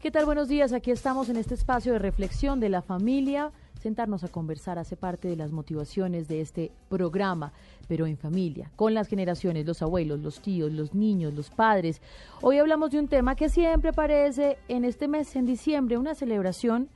[0.00, 0.24] ¿Qué tal?
[0.24, 0.72] Buenos días.
[0.72, 3.52] Aquí estamos en este espacio de reflexión de la familia.
[3.82, 7.52] Sentarnos a conversar hace parte de las motivaciones de este programa,
[7.86, 12.00] pero en familia, con las generaciones, los abuelos, los tíos, los niños, los padres.
[12.40, 16.88] Hoy hablamos de un tema que siempre aparece en este mes, en diciembre, una celebración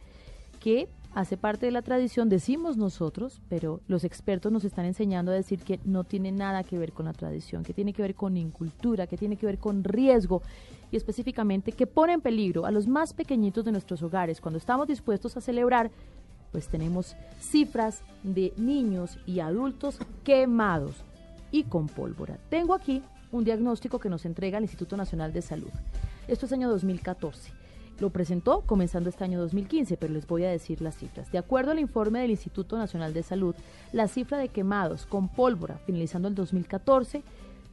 [0.58, 5.34] que hace parte de la tradición, decimos nosotros, pero los expertos nos están enseñando a
[5.34, 8.36] decir que no tiene nada que ver con la tradición, que tiene que ver con
[8.36, 10.42] incultura, que tiene que ver con riesgo
[10.90, 14.40] y específicamente que pone en peligro a los más pequeñitos de nuestros hogares.
[14.40, 15.90] Cuando estamos dispuestos a celebrar,
[16.50, 20.96] pues tenemos cifras de niños y adultos quemados
[21.52, 22.38] y con pólvora.
[22.48, 25.70] Tengo aquí un diagnóstico que nos entrega el Instituto Nacional de Salud.
[26.26, 27.63] Esto es año 2014.
[28.00, 31.30] Lo presentó comenzando este año 2015, pero les voy a decir las cifras.
[31.30, 33.54] De acuerdo al informe del Instituto Nacional de Salud,
[33.92, 37.22] la cifra de quemados con pólvora finalizando el 2014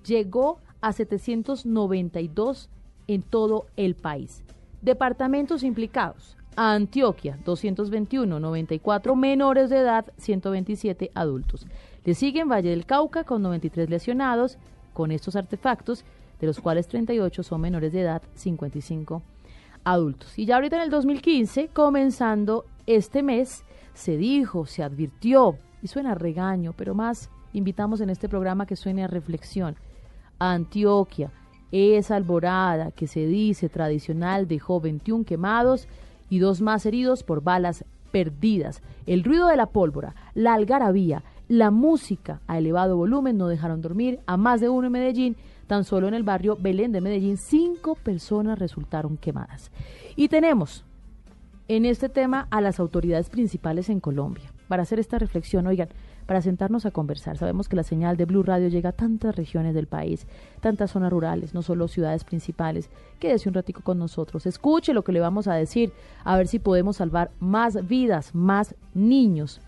[0.06, 2.70] llegó a 792
[3.08, 4.44] en todo el país.
[4.82, 6.38] Departamentos implicados.
[6.56, 11.66] Antioquia, 221, 94 menores de edad, 127 adultos.
[12.04, 14.58] Le siguen Valle del Cauca con 93 lesionados
[14.94, 16.04] con estos artefactos,
[16.40, 19.22] de los cuales 38 son menores de edad, 55
[19.84, 20.38] adultos.
[20.38, 26.12] Y ya ahorita en el 2015, comenzando este mes, se dijo, se advirtió, y suena
[26.12, 29.76] a regaño, pero más invitamos en este programa que suene a reflexión.
[30.40, 31.32] Antioquia,
[31.72, 35.88] esa alborada que se dice tradicional dejó 21 quemados
[36.30, 38.82] y dos más heridos por balas perdidas.
[39.06, 44.20] El ruido de la pólvora, la algarabía, la música a elevado volumen no dejaron dormir
[44.26, 45.36] a más de uno en Medellín
[45.72, 49.72] Tan solo en el barrio Belén de Medellín, cinco personas resultaron quemadas.
[50.18, 50.84] Y tenemos
[51.70, 55.68] en este tema a las autoridades principales en Colombia para hacer esta reflexión.
[55.68, 55.88] Oigan,
[56.26, 57.38] para sentarnos a conversar.
[57.38, 60.28] Sabemos que la señal de Blue Radio llega a tantas regiones del país,
[60.60, 62.90] tantas zonas rurales, no solo ciudades principales.
[63.20, 65.94] Quédese un ratico con nosotros, escuche lo que le vamos a decir,
[66.26, 69.62] a ver si podemos salvar más vidas, más niños.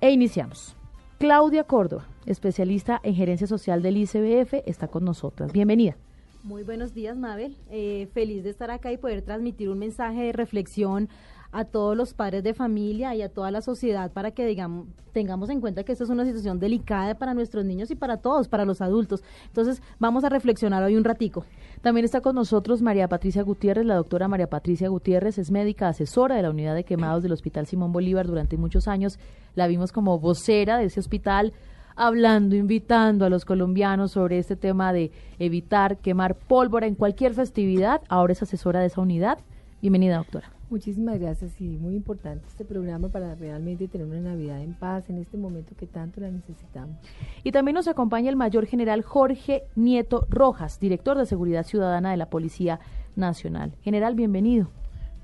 [0.00, 0.74] E iniciamos.
[1.18, 5.52] Claudia Córdoba, especialista en gerencia social del ICBF, está con nosotras.
[5.52, 5.96] Bienvenida.
[6.42, 7.56] Muy buenos días, Mabel.
[7.70, 11.08] Eh, feliz de estar acá y poder transmitir un mensaje de reflexión
[11.52, 15.50] a todos los padres de familia y a toda la sociedad para que digamos, tengamos
[15.50, 18.64] en cuenta que esta es una situación delicada para nuestros niños y para todos, para
[18.64, 19.22] los adultos.
[19.46, 21.44] Entonces, vamos a reflexionar hoy un ratico.
[21.82, 26.36] También está con nosotros María Patricia Gutiérrez, la doctora María Patricia Gutiérrez es médica asesora
[26.36, 29.18] de la unidad de quemados del Hospital Simón Bolívar durante muchos años.
[29.54, 31.52] La vimos como vocera de ese hospital
[32.00, 38.00] hablando, invitando a los colombianos sobre este tema de evitar quemar pólvora en cualquier festividad.
[38.08, 39.38] Ahora es asesora de esa unidad.
[39.82, 40.50] Bienvenida, doctora.
[40.70, 45.18] Muchísimas gracias y muy importante este programa para realmente tener una Navidad en paz en
[45.18, 46.96] este momento que tanto la necesitamos.
[47.44, 52.16] Y también nos acompaña el mayor general Jorge Nieto Rojas, director de Seguridad Ciudadana de
[52.16, 52.80] la Policía
[53.14, 53.72] Nacional.
[53.82, 54.70] General, bienvenido.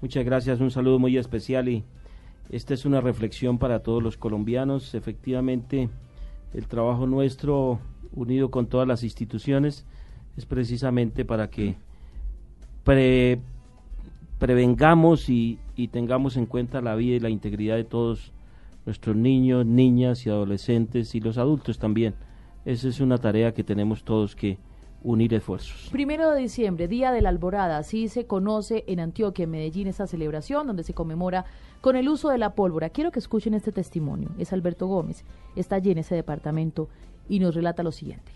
[0.03, 1.85] Muchas gracias, un saludo muy especial y
[2.51, 4.95] esta es una reflexión para todos los colombianos.
[4.95, 5.89] Efectivamente,
[6.57, 7.79] el trabajo nuestro,
[8.13, 9.85] unido con todas las instituciones,
[10.39, 11.77] es precisamente para que
[12.83, 13.41] pre
[14.39, 15.59] prevengamos y,
[15.93, 18.33] tengamos en cuenta la vida y la integridad de todos
[18.87, 22.15] nuestros niños, niñas y adolescentes y los adultos también.
[22.65, 24.59] Esa es una tarea que tenemos todos que
[25.07, 25.89] unir esfuerzos.
[25.93, 30.07] Primero de diciembre, Día de la Alborada, así se conoce en Antioquia, en Medellín, esta
[30.07, 31.45] celebración donde se conmemora
[31.81, 32.91] con el uso de la pólvora.
[32.91, 34.31] Quiero que escuchen este testimonio.
[34.39, 35.25] Es Alberto Gómez,
[35.55, 36.89] está allí en ese departamento
[37.29, 38.33] y nos relata lo siguiente.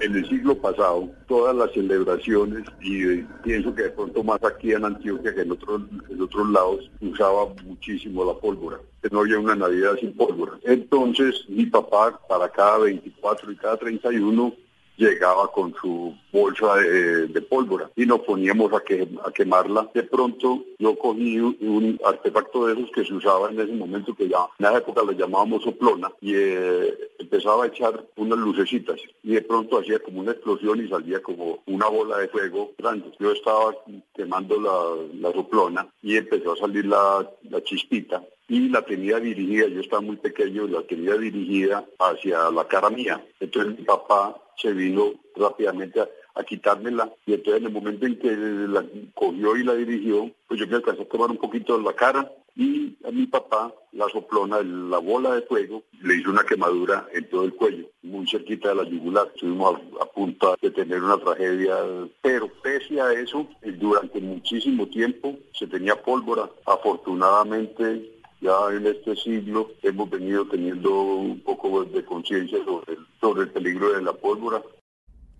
[0.00, 4.82] En el siglo pasado, todas las celebraciones, y pienso que de pronto más aquí en
[4.82, 8.78] Antioquia que en otros, en otros lados, usaba muchísimo la pólvora.
[9.12, 10.52] No había una Navidad sin pólvora.
[10.62, 14.54] Entonces, mi papá, para cada 24 y cada 31,
[14.96, 19.90] llegaba con su bolsa de, pólvora y nos poníamos a, que, a quemarla.
[19.94, 24.28] De pronto yo cogí un, artefacto de esos que se usaba en ese momento, que
[24.28, 29.34] ya en esa época le llamábamos soplona, y eh, empezaba a echar unas lucecitas y
[29.34, 33.12] de pronto hacía como una explosión y salía como una bola de fuego grande.
[33.18, 33.74] Yo estaba
[34.14, 39.80] quemando la, soplona y empezó a salir la, la chispita y la tenía dirigida, yo
[39.80, 43.24] estaba muy pequeño, la tenía dirigida hacia la cara mía.
[43.40, 46.08] Entonces mi papá se vino rápidamente a,
[46.44, 48.84] quitármela y entonces en el momento en que la
[49.14, 52.30] cogió y la dirigió, pues yo me alcancé a tomar un poquito de la cara
[52.56, 57.28] y a mi papá la soplona, la bola de fuego, le hizo una quemadura en
[57.28, 59.28] todo el cuello, muy cerquita de la yugular.
[59.34, 61.76] Estuvimos a, a punto de tener una tragedia,
[62.20, 66.50] pero pese a eso, durante muchísimo tiempo se tenía pólvora.
[66.66, 68.13] Afortunadamente
[68.44, 72.94] ya en este siglo hemos venido teniendo un poco de conciencia sobre
[73.24, 74.62] sobre el peligro de la pólvora.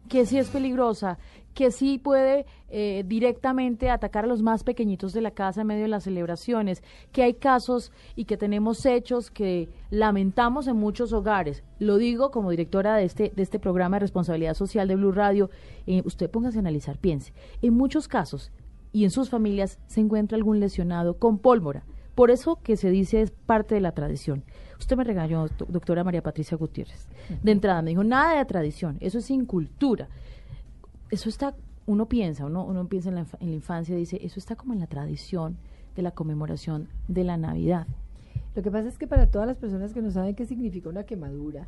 [0.08, 1.18] Que sí es peligrosa,
[1.52, 5.82] que sí puede eh, directamente atacar a los más pequeñitos de la casa en medio
[5.82, 11.62] de las celebraciones, que hay casos y que tenemos hechos que lamentamos en muchos hogares.
[11.78, 15.50] Lo digo como directora de este, de este programa de responsabilidad social de Blue Radio.
[15.86, 17.34] Eh, usted póngase a analizar, piense.
[17.60, 18.50] En muchos casos
[18.92, 21.84] y en sus familias se encuentra algún lesionado con pólvora
[22.14, 24.44] por eso que se dice es parte de la tradición.
[24.78, 27.08] Usted me regañó, doctora María Patricia Gutiérrez.
[27.42, 30.08] De entrada me dijo, nada de tradición, eso es incultura.
[31.10, 31.54] Eso está,
[31.86, 34.80] uno piensa, uno, uno piensa en la, en la infancia, dice, eso está como en
[34.80, 35.56] la tradición
[35.96, 37.86] de la conmemoración de la Navidad.
[38.54, 41.04] Lo que pasa es que para todas las personas que no saben qué significa una
[41.04, 41.66] quemadura,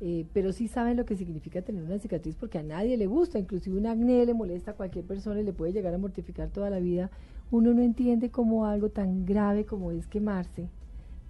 [0.00, 3.38] eh, pero sí saben lo que significa tener una cicatriz porque a nadie le gusta,
[3.38, 6.70] inclusive un acné le molesta a cualquier persona y le puede llegar a mortificar toda
[6.70, 7.10] la vida.
[7.50, 10.68] Uno no entiende cómo algo tan grave como es quemarse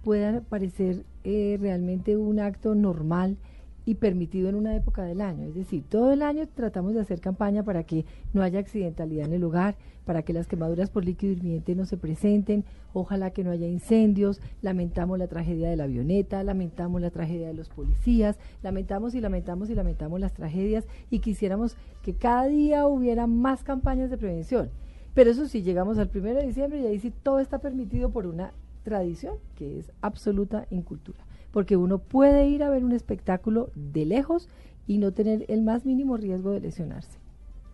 [0.03, 3.37] pueda parecer eh, realmente un acto normal
[3.85, 5.47] y permitido en una época del año.
[5.47, 9.33] Es decir, todo el año tratamos de hacer campaña para que no haya accidentalidad en
[9.33, 9.75] el hogar,
[10.05, 14.41] para que las quemaduras por líquido hirviente no se presenten, ojalá que no haya incendios,
[14.61, 19.69] lamentamos la tragedia de la avioneta, lamentamos la tragedia de los policías, lamentamos y lamentamos
[19.69, 24.69] y lamentamos las tragedias y quisiéramos que cada día hubiera más campañas de prevención.
[25.13, 28.25] Pero eso sí, llegamos al 1 de diciembre y ahí sí todo está permitido por
[28.25, 28.51] una
[28.83, 34.49] tradición que es absoluta incultura porque uno puede ir a ver un espectáculo de lejos
[34.87, 37.19] y no tener el más mínimo riesgo de lesionarse.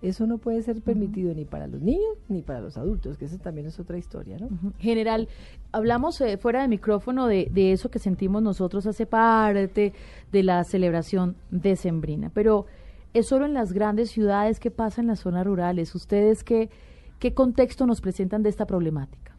[0.02, 3.38] Eso no puede ser permitido ni para los niños ni para los adultos, que eso
[3.38, 4.50] también es otra historia, ¿no?
[4.78, 5.28] General,
[5.72, 9.94] hablamos eh, fuera de micrófono de, de, eso que sentimos nosotros hace parte
[10.32, 12.66] de la celebración decembrina, pero
[13.14, 15.96] es solo en las grandes ciudades que pasa en las zonas rurales.
[15.96, 16.70] ¿Ustedes qué,
[17.18, 19.36] qué contexto nos presentan de esta problemática?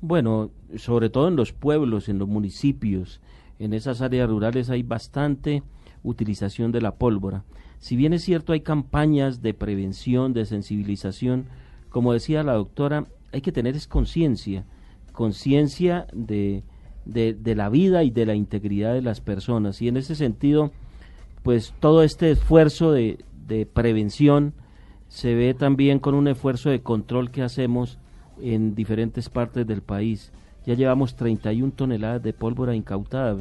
[0.00, 3.20] Bueno, sobre todo en los pueblos, en los municipios,
[3.58, 5.62] en esas áreas rurales hay bastante
[6.02, 7.44] utilización de la pólvora.
[7.78, 11.46] Si bien es cierto hay campañas de prevención, de sensibilización,
[11.88, 14.64] como decía la doctora, hay que tener es conciencia,
[15.12, 16.62] conciencia de,
[17.04, 19.80] de, la vida y de la integridad de las personas.
[19.82, 20.72] Y en ese sentido,
[21.42, 24.54] pues todo este esfuerzo de, de prevención
[25.08, 27.98] se ve también con un esfuerzo de control que hacemos
[28.40, 30.32] en diferentes partes del país.
[30.66, 33.36] Ya llevamos 31 toneladas de pólvora incautada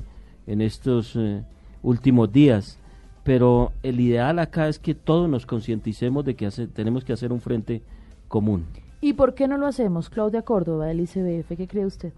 [0.48, 1.44] en estos eh,
[1.82, 2.78] últimos días.
[3.24, 7.42] Pero el ideal acá es que todos nos concienticemos de que tenemos que hacer un
[7.42, 7.82] frente
[8.28, 8.66] común.
[9.02, 10.10] ¿Y por qué no lo hacemos?
[10.10, 12.14] Claudia Córdoba del ICBF, ¿qué cree usted?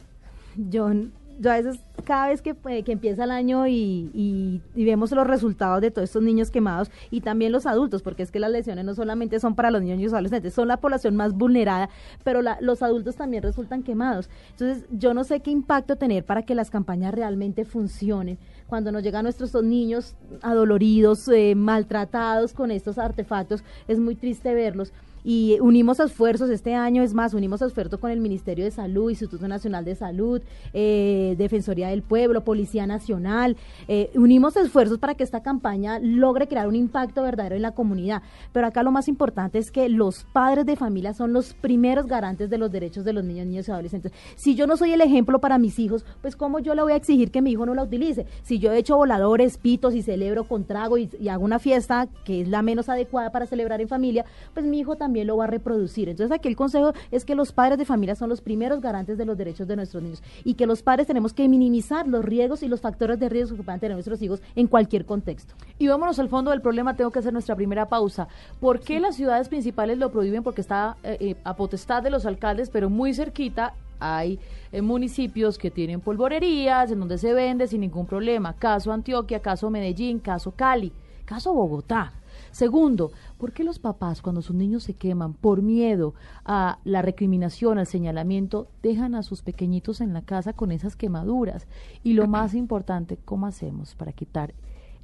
[0.71, 5.11] John, yo a veces, cada vez que, eh, que empieza el año y, y, vemos
[5.11, 8.51] los resultados de todos estos niños quemados y también los adultos, porque es que las
[8.51, 11.89] lesiones no solamente son para los niños y los adolescentes, son la población más vulnerada,
[12.23, 14.29] pero los adultos también resultan quemados.
[14.51, 18.37] Entonces, yo no sé qué impacto tener para que las campañas realmente funcionen.
[18.67, 24.91] Cuando nos llegan nuestros niños adoloridos, eh, maltratados con estos artefactos, es muy triste verlos
[25.29, 29.45] y unimos esfuerzos este año, es más, unimos esfuerzos con el Ministerio de Salud, Instituto
[29.45, 30.41] Nacional de Salud,
[30.71, 33.57] eh, Defensoría del Pueblo, Policía Nacional,
[33.89, 38.21] eh, unimos esfuerzos para que esta campaña logre crear un impacto verdadero en la comunidad.
[38.53, 42.49] Pero acá lo más importante es que los padres de familia son los primeros garantes
[42.49, 44.13] de los derechos de los niños, niños y adolescentes.
[44.37, 46.95] Si yo no soy el ejemplo para mis hijos, pues cómo yo le voy a
[46.95, 48.27] exigir que mi hijo no la utilice.
[48.43, 52.43] Si yo he hecho voladores, pitos y celebro con trago y hago una fiesta que
[52.43, 55.45] es la menos adecuada para celebrar en familia, pues mi hijo también también lo va
[55.45, 56.09] a reproducir.
[56.09, 59.25] Entonces aquí el consejo es que los padres de familia son los primeros garantes de
[59.25, 62.67] los derechos de nuestros niños y que los padres tenemos que minimizar los riesgos y
[62.67, 65.55] los factores de riesgo que puedan tener nuestros hijos en cualquier contexto.
[65.79, 68.27] Y vámonos al fondo del problema, tengo que hacer nuestra primera pausa.
[68.59, 70.43] ¿Por qué las ciudades principales lo prohíben?
[70.43, 74.39] Porque está eh, eh, a potestad de los alcaldes, pero muy cerquita hay
[74.71, 78.53] eh, municipios que tienen polvorerías en donde se vende sin ningún problema.
[78.53, 80.91] Caso Antioquia, caso Medellín, caso Cali,
[81.25, 82.13] caso Bogotá.
[82.57, 87.77] Segundo, ¿por qué los papás cuando sus niños se queman por miedo a la recriminación,
[87.77, 91.67] al señalamiento, dejan a sus pequeñitos en la casa con esas quemaduras?
[92.01, 94.55] Y lo más importante, ¿cómo hacemos para quitar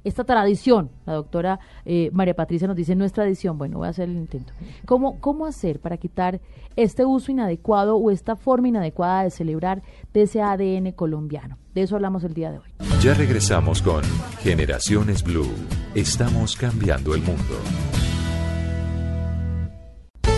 [0.04, 3.90] esta tradición, la doctora eh, María Patricia nos dice, no es tradición, bueno, voy a
[3.90, 4.52] hacer el intento.
[4.86, 6.40] ¿Cómo, ¿Cómo hacer para quitar
[6.76, 9.82] este uso inadecuado o esta forma inadecuada de celebrar
[10.12, 11.56] de ese ADN colombiano?
[11.74, 12.68] De eso hablamos el día de hoy.
[13.00, 14.02] Ya regresamos con
[14.40, 15.50] Generaciones Blue.
[15.94, 17.58] Estamos cambiando el mundo.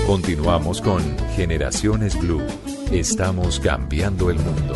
[0.06, 1.02] Continuamos con
[1.34, 2.42] Generaciones Blue.
[2.92, 4.74] Estamos cambiando el mundo.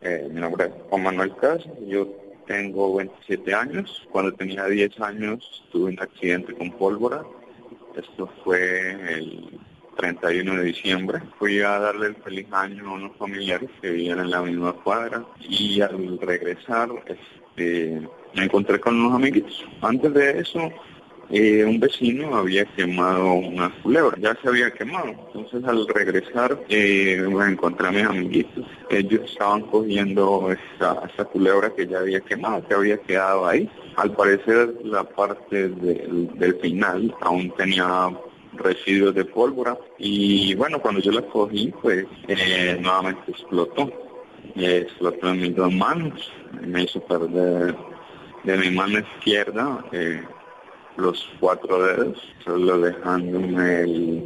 [0.00, 1.64] Eh, mi nombre es Juan Manuel Cas.
[1.88, 2.06] Yo
[2.48, 4.08] tengo 27 años.
[4.10, 7.22] Cuando tenía 10 años tuve un accidente con pólvora.
[7.94, 9.60] Esto fue el
[9.96, 11.20] 31 de diciembre.
[11.38, 15.24] Fui a darle el feliz año a unos familiares que vivían en la misma cuadra
[15.40, 19.64] y al regresar este, me encontré con unos amiguitos.
[19.82, 20.72] Antes de eso
[21.30, 25.08] eh, un vecino había quemado una culebra, ya se había quemado.
[25.08, 28.64] Entonces al regresar eh, me encontré a mis amiguitos.
[28.90, 33.68] Ellos estaban cogiendo esa, esa culebra que ya había quemado, que había quedado ahí.
[33.96, 38.10] Al parecer la parte del, final aún tenía
[38.54, 43.92] residuos de pólvora y bueno, cuando yo la cogí pues eh, nuevamente explotó.
[44.56, 46.32] explotó en mis dos manos,
[46.62, 47.76] me hizo perder
[48.44, 50.22] de mi mano izquierda eh,
[50.98, 54.24] los cuatro dedos, solo dejándome el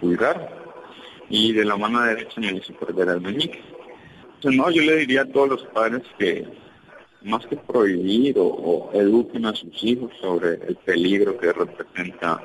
[0.00, 0.58] pulgar.
[1.28, 3.62] Y de la mano derecha me hizo perder el meñique.
[4.34, 6.46] Entonces, no, yo le diría a todos los padres que
[7.22, 12.42] más que prohibir o, eduquen a sus hijos sobre el peligro que representa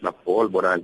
[0.00, 0.80] la pólvora,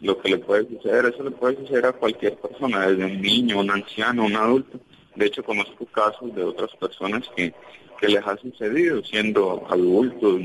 [0.00, 3.60] lo que le puede suceder, eso le puede suceder a cualquier persona, desde un niño,
[3.60, 4.78] un anciano, un adulto.
[5.16, 7.54] De hecho, conozco casos de otras personas que,
[7.98, 10.40] que les ha sucedido siendo adultos,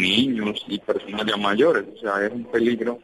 [0.00, 1.84] niños y personas ya mayores.
[1.96, 3.00] O sea, es un peligro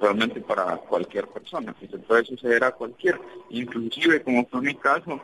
[0.00, 3.18] realmente para cualquier persona, que se puede suceder a cualquier,
[3.50, 5.20] inclusive como fue mi caso,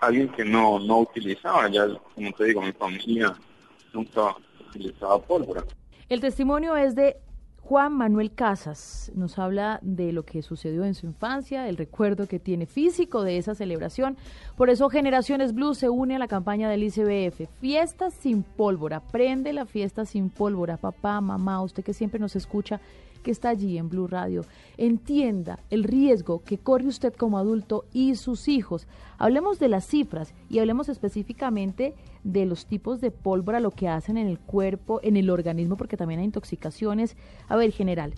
[0.00, 3.34] alguien que no, no utilizaba, ya como te digo, mi familia
[3.92, 4.34] nunca
[4.68, 5.64] utilizaba pólvora.
[6.08, 7.16] El testimonio es de
[7.68, 12.38] Juan Manuel Casas nos habla de lo que sucedió en su infancia, el recuerdo que
[12.38, 14.16] tiene físico de esa celebración.
[14.56, 17.46] Por eso Generaciones Blue se une a la campaña del ICBF.
[17.60, 19.00] Fiestas sin pólvora.
[19.00, 20.78] Prende la fiesta sin pólvora.
[20.78, 22.80] Papá, mamá, usted que siempre nos escucha,
[23.28, 24.46] que está allí en Blue Radio.
[24.78, 28.86] Entienda el riesgo que corre usted como adulto y sus hijos.
[29.18, 31.92] Hablemos de las cifras y hablemos específicamente
[32.24, 35.98] de los tipos de pólvora, lo que hacen en el cuerpo, en el organismo, porque
[35.98, 37.18] también hay intoxicaciones.
[37.48, 38.14] A ver, general,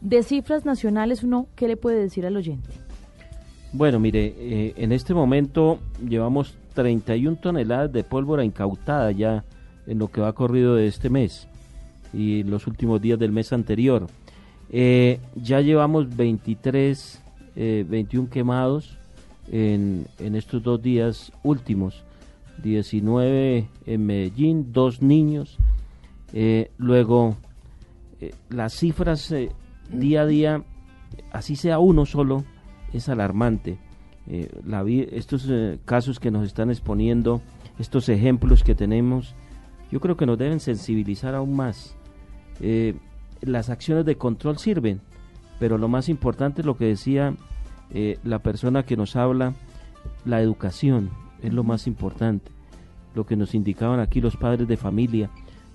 [0.00, 2.70] de cifras nacionales, uno, ¿qué le puede decir al oyente?
[3.72, 9.44] Bueno, mire, eh, en este momento llevamos 31 toneladas de pólvora incautada ya
[9.88, 11.48] en lo que va corrido de este mes
[12.12, 14.06] y los últimos días del mes anterior.
[14.70, 17.22] Eh, ya llevamos 23,
[17.56, 18.98] 21 eh, quemados
[19.50, 22.04] en, estos dos días últimos.
[22.62, 25.58] 19 en Medellín, dos niños.
[26.32, 27.36] Eh, luego,
[28.20, 29.32] eh, las cifras
[29.90, 30.64] día a día,
[31.32, 32.44] así sea uno solo,
[32.92, 33.78] es alarmante.
[34.66, 35.48] La estos
[35.84, 37.42] casos que nos están exponiendo,
[37.78, 39.36] estos ejemplos que tenemos,
[39.92, 41.96] yo creo que nos deben sensibilizar aún más.
[43.40, 45.00] Las acciones de control sirven,
[45.58, 47.34] pero lo más importante es lo que decía
[48.24, 49.54] la persona que nos habla,
[50.24, 51.10] la educación,
[51.42, 52.50] es lo más importante.
[53.14, 55.30] Lo que nos indicaban aquí los padres de familia,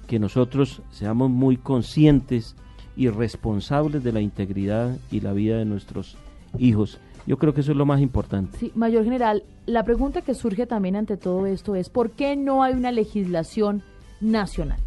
[0.07, 2.55] que nosotros seamos muy conscientes
[2.95, 6.17] y responsables de la integridad y la vida de nuestros
[6.59, 6.99] hijos.
[7.25, 8.57] Yo creo que eso es lo más importante.
[8.57, 12.61] Sí, Mayor General, la pregunta que surge también ante todo esto es, ¿por qué no
[12.61, 13.81] hay una legislación
[14.19, 14.79] nacional?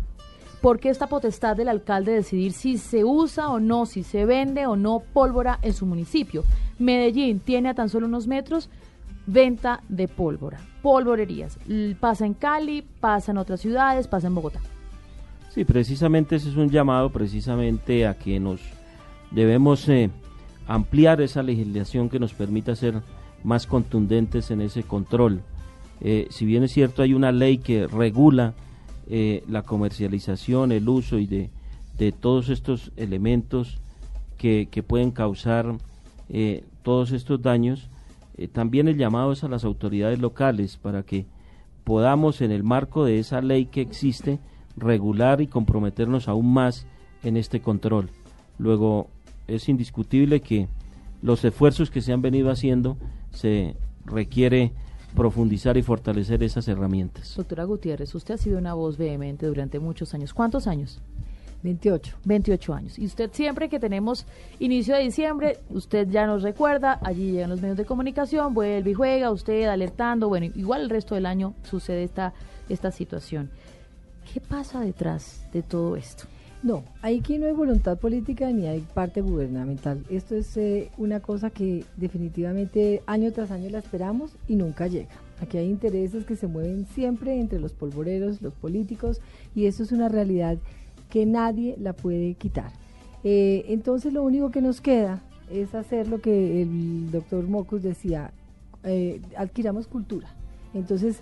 [0.64, 4.66] ¿Por qué esta potestad del alcalde decidir si se usa o no, si se vende
[4.66, 6.42] o no pólvora en su municipio?
[6.78, 8.70] Medellín tiene a tan solo unos metros
[9.26, 11.58] venta de pólvora, polvorerías.
[12.00, 14.60] Pasa en Cali, pasa en otras ciudades, pasa en Bogotá.
[15.50, 18.62] Sí, precisamente ese es un llamado precisamente a que nos
[19.32, 20.08] debemos eh,
[20.66, 23.02] ampliar esa legislación que nos permita ser
[23.42, 25.42] más contundentes en ese control.
[26.00, 28.54] Eh, si bien es cierto, hay una ley que regula
[29.08, 31.50] eh, la comercialización, el uso y de,
[31.98, 33.78] de todos estos elementos
[34.38, 35.74] que, pueden causar
[36.28, 37.88] eh, todos estos daños.
[38.36, 41.26] Eh, también el llamado es a las autoridades locales para que
[41.84, 44.38] podamos, en el marco de esa ley que existe,
[44.76, 46.86] regular y comprometernos aún más
[47.22, 48.10] en este control.
[48.58, 49.08] Luego,
[49.46, 50.68] es indiscutible que
[51.22, 52.96] los esfuerzos que se han venido haciendo
[53.30, 54.72] se requiere
[55.14, 57.34] profundizar y fortalecer esas herramientas.
[57.36, 60.34] Doctora Gutiérrez, usted ha sido una voz vehemente durante muchos años.
[60.34, 61.00] ¿Cuántos años?
[61.62, 62.16] 28.
[62.24, 62.98] 28 años.
[62.98, 64.26] Y usted siempre que tenemos
[64.58, 68.94] inicio de diciembre, usted ya nos recuerda, allí llegan los medios de comunicación, vuelve y
[68.94, 72.34] juega, usted alertando, bueno, igual el resto del año sucede esta,
[72.68, 73.50] esta situación.
[74.32, 76.24] ¿Qué pasa detrás de todo esto?
[76.64, 80.02] No, aquí no hay voluntad política ni hay parte gubernamental.
[80.08, 85.10] Esto es eh, una cosa que definitivamente año tras año la esperamos y nunca llega.
[85.42, 89.20] Aquí hay intereses que se mueven siempre entre los polvoreros, los políticos,
[89.54, 90.56] y eso es una realidad
[91.10, 92.72] que nadie la puede quitar.
[93.24, 98.32] Eh, entonces lo único que nos queda es hacer lo que el doctor Mocus decía,
[98.84, 100.34] eh, adquiramos cultura.
[100.72, 101.20] Entonces,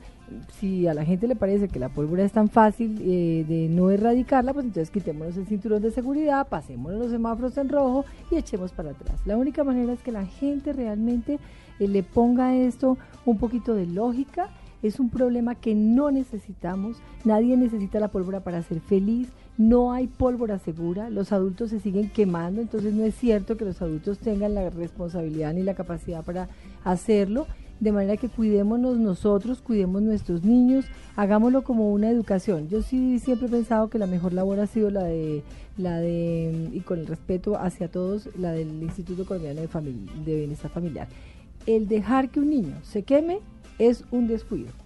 [0.59, 3.91] si a la gente le parece que la pólvora es tan fácil eh, de no
[3.91, 8.73] erradicarla, pues entonces quitémonos el cinturón de seguridad, pasémonos los semáforos en rojo y echemos
[8.73, 9.21] para atrás.
[9.27, 11.39] La única manera es que la gente realmente
[11.79, 14.49] eh, le ponga esto un poquito de lógica.
[14.83, 16.97] Es un problema que no necesitamos.
[17.25, 19.29] Nadie necesita la pólvora para ser feliz.
[19.57, 21.09] No hay pólvora segura.
[21.09, 22.61] Los adultos se siguen quemando.
[22.61, 26.49] Entonces no es cierto que los adultos tengan la responsabilidad ni la capacidad para
[26.85, 27.47] hacerlo
[27.83, 30.85] de manera que cuidémonos nosotros, cuidemos nuestros niños,
[31.17, 32.69] hagámoslo como una educación.
[32.69, 35.43] Yo sí siempre he pensado que la mejor labor ha sido la de
[35.77, 39.69] la de y con el respeto hacia todos, la del Instituto Colombiano de,
[40.25, 41.09] de Bienestar Familiar.
[41.67, 43.41] El dejar que un niño se queme
[43.81, 44.82] es un descuido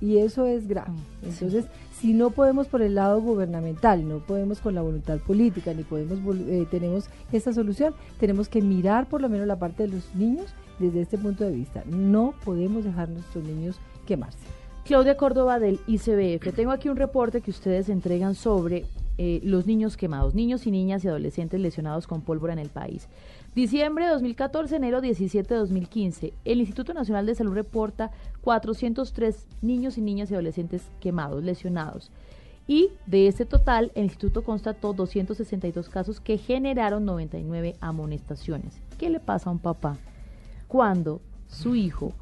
[0.00, 0.90] y eso es grave.
[0.90, 1.64] Mm, Entonces,
[1.98, 6.18] si no podemos por el lado gubernamental, no podemos con la voluntad política, ni podemos
[6.48, 10.46] eh, tenemos esta solución, tenemos que mirar por lo menos la parte de los niños
[10.78, 11.82] desde este punto de vista.
[11.86, 13.76] No podemos dejar a nuestros niños
[14.06, 14.38] quemarse.
[14.84, 16.54] Claudia Córdoba del ICBF.
[16.54, 18.84] Tengo aquí un reporte que ustedes entregan sobre
[19.18, 23.08] eh, los niños quemados, niños y niñas y adolescentes lesionados con pólvora en el país.
[23.56, 26.34] Diciembre de 2014, enero 17 de 2015.
[26.44, 28.10] El Instituto Nacional de Salud reporta
[28.42, 32.10] 403 niños y niñas y adolescentes quemados, lesionados.
[32.68, 38.78] Y de este total, el instituto constató 262 casos que generaron 99 amonestaciones.
[38.98, 39.96] ¿Qué le pasa a un papá
[40.68, 42.12] cuando su hijo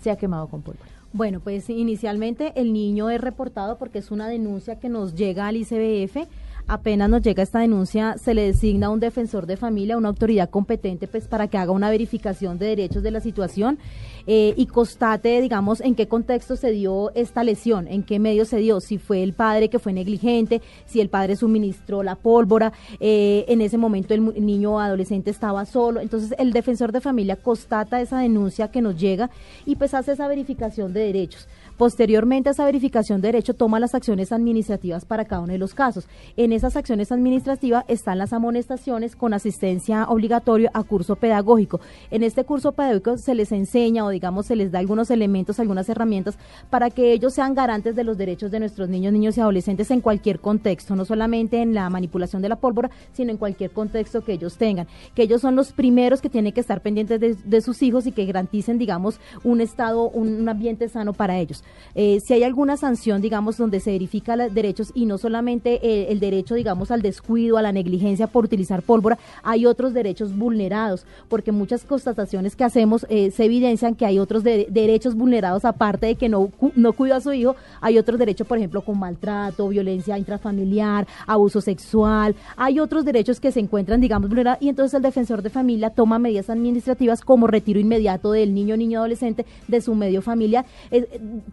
[0.00, 0.88] se ha quemado con pólvora?
[1.12, 5.56] Bueno, pues inicialmente el niño es reportado porque es una denuncia que nos llega al
[5.56, 6.28] ICBF
[6.70, 11.08] apenas nos llega esta denuncia, se le designa un defensor de familia, una autoridad competente,
[11.08, 13.78] pues para que haga una verificación de derechos de la situación
[14.26, 18.58] eh, y constate, digamos, en qué contexto se dio esta lesión, en qué medio se
[18.58, 23.44] dio, si fue el padre que fue negligente, si el padre suministró la pólvora, eh,
[23.48, 26.00] en ese momento el niño o adolescente estaba solo.
[26.00, 29.30] Entonces, el defensor de familia constata esa denuncia que nos llega
[29.66, 31.48] y pues hace esa verificación de derechos.
[31.80, 35.72] Posteriormente a esa verificación de derecho toma las acciones administrativas para cada uno de los
[35.72, 36.06] casos.
[36.36, 41.80] En esas acciones administrativas están las amonestaciones con asistencia obligatoria a curso pedagógico.
[42.10, 46.36] En este curso pedagógico se les enseña digamos se les da algunos elementos, algunas herramientas
[46.68, 50.00] para que ellos sean garantes de los derechos de nuestros niños, niños y adolescentes en
[50.00, 54.32] cualquier contexto, no solamente en la manipulación de la pólvora, sino en cualquier contexto que
[54.32, 54.86] ellos tengan.
[55.14, 58.24] Que ellos son los primeros que tienen que estar pendientes de, sus hijos y que
[58.24, 61.62] garanticen, digamos, un estado, un ambiente sano para ellos.
[61.94, 66.20] Eh, si hay alguna sanción, digamos, donde se verifica los derechos y no solamente el
[66.20, 71.52] derecho, digamos, al descuido, a la negligencia por utilizar pólvora, hay otros derechos vulnerados, porque
[71.52, 76.30] muchas constataciones que hacemos eh, se evidencian que hay otros derechos vulnerados, aparte de que
[76.30, 81.06] no, no cuida a su hijo, hay otros derechos, por ejemplo, con maltrato, violencia intrafamiliar,
[81.26, 85.50] abuso sexual, hay otros derechos que se encuentran, digamos, vulnerados, y entonces el defensor de
[85.50, 90.64] familia toma medidas administrativas como retiro inmediato del niño, niño, adolescente de su medio familiar.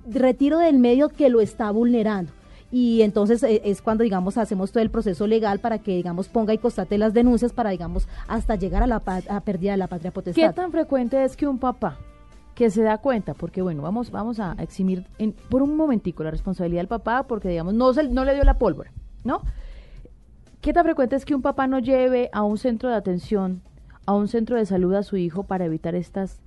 [0.10, 2.32] Retiro del medio que lo está vulnerando.
[2.72, 6.54] Y entonces eh, es cuando digamos hacemos todo el proceso legal para que digamos ponga
[6.54, 10.12] y constate las denuncias para digamos hasta llegar a la a pérdida de la patria
[10.12, 10.48] potestad.
[10.48, 11.98] ¿Qué tan frecuente es que un papá
[12.58, 16.32] que se da cuenta, porque bueno, vamos vamos a eximir en, por un momentico la
[16.32, 18.92] responsabilidad del papá porque digamos no se, no le dio la pólvora,
[19.24, 19.44] ¿no?
[20.60, 23.62] ¿Qué tan frecuente es que un papá no lleve a un centro de atención,
[24.08, 26.40] a un centro de salud a su hijo para evitar estas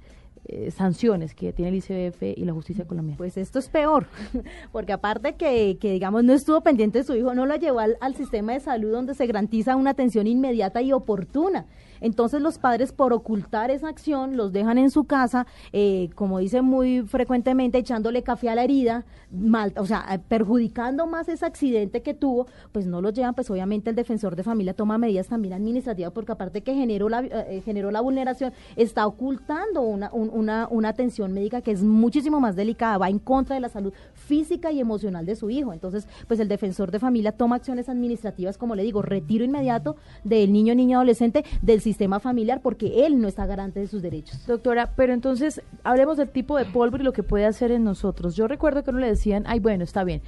[0.46, 3.16] eh, sanciones que tiene el ICBF y la justicia colombiana.
[3.16, 4.08] Pues esto es peor,
[4.72, 7.96] porque aparte que, que digamos no estuvo pendiente de su hijo, no lo llevó al,
[8.00, 11.66] al sistema de salud donde se garantiza una atención inmediata y oportuna.
[12.00, 16.62] Entonces los padres por ocultar esa acción los dejan en su casa, eh, como dice
[16.62, 22.02] muy frecuentemente, echándole café a la herida, mal, o sea, eh, perjudicando más ese accidente
[22.02, 25.54] que tuvo, pues no los llevan, pues obviamente el defensor de familia toma medidas también
[25.54, 30.88] administrativas porque aparte que generó la, eh, generó la vulneración, está ocultando una, una, una
[30.88, 34.80] atención médica que es muchísimo más delicada, va en contra de la salud física y
[34.80, 35.72] emocional de su hijo.
[35.72, 40.52] Entonces, pues el defensor de familia toma acciones administrativas, como le digo, retiro inmediato del
[40.52, 41.89] niño, niño, adolescente del sistema
[42.20, 44.46] familiar porque él no está garante de sus derechos.
[44.46, 48.36] Doctora, pero entonces hablemos del tipo de polvo y lo que puede hacer en nosotros.
[48.36, 50.22] Yo recuerdo que uno le decían, ay, bueno, está bien.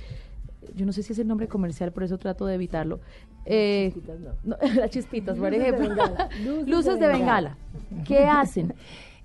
[0.74, 3.00] Yo no sé si es el nombre comercial, por eso trato de evitarlo.
[3.44, 3.92] Eh,
[4.44, 4.56] no.
[4.74, 5.88] las chispitas, por ejemplo.
[6.66, 7.56] Luces, de, bengala.
[8.06, 8.74] ¿Qué hacen?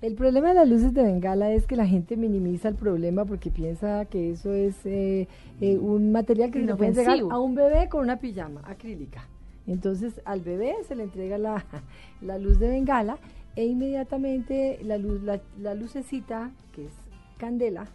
[0.00, 3.50] El problema de las luces de bengala es que la gente minimiza el problema porque
[3.50, 5.26] piensa que eso es eh,
[5.60, 9.26] eh, un material que se le puede entregar a un bebé con una pijama acrílica.
[9.68, 11.38] Entonces al bebé se le entrega
[12.20, 13.18] la, luz de bengala
[13.54, 16.92] e inmediatamente la, luz, la lucecita, que es
[17.38, 17.86] candela,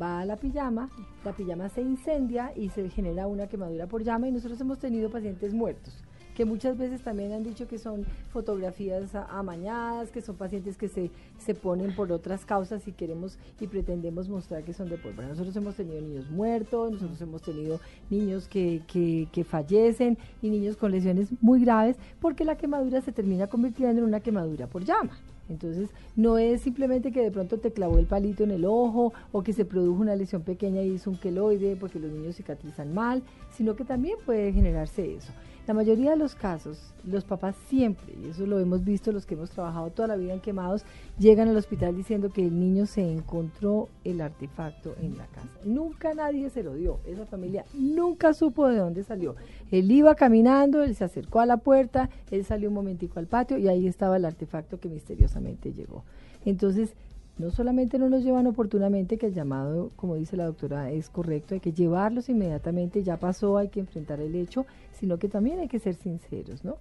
[0.00, 0.90] va a la pijama,
[1.24, 5.10] la pijama se incendia y se genera una quemadura por llama y nosotros hemos tenido
[5.10, 6.05] pacientes muertos
[6.36, 11.10] que muchas veces también han dicho que son fotografías amañadas, que son pacientes que se,
[11.38, 15.28] se ponen por otras causas y queremos y pretendemos mostrar que son de pólvora.
[15.28, 20.76] Nosotros hemos tenido niños muertos, nosotros hemos tenido niños que, que, que fallecen y niños
[20.76, 25.18] con lesiones muy graves porque la quemadura se termina convirtiendo en una quemadura por llama.
[25.48, 29.42] Entonces, no es simplemente que de pronto te clavó el palito en el ojo o
[29.42, 33.22] que se produjo una lesión pequeña y hizo un queloide porque los niños cicatrizan mal,
[33.52, 35.32] sino que también puede generarse eso.
[35.66, 39.34] La mayoría de los casos, los papás siempre, y eso lo hemos visto los que
[39.34, 40.84] hemos trabajado toda la vida en quemados,
[41.18, 45.48] llegan al hospital diciendo que el niño se encontró el artefacto en la casa.
[45.64, 49.34] Nunca nadie se lo dio, esa familia nunca supo de dónde salió.
[49.72, 53.58] Él iba caminando, él se acercó a la puerta, él salió un momentico al patio
[53.58, 56.04] y ahí estaba el artefacto que misteriosamente llegó.
[56.44, 56.94] Entonces,
[57.38, 61.54] no solamente no los llevan oportunamente, que el llamado, como dice la doctora, es correcto,
[61.54, 65.68] hay que llevarlos inmediatamente, ya pasó, hay que enfrentar el hecho, sino que también hay
[65.68, 66.76] que ser sinceros, ¿no?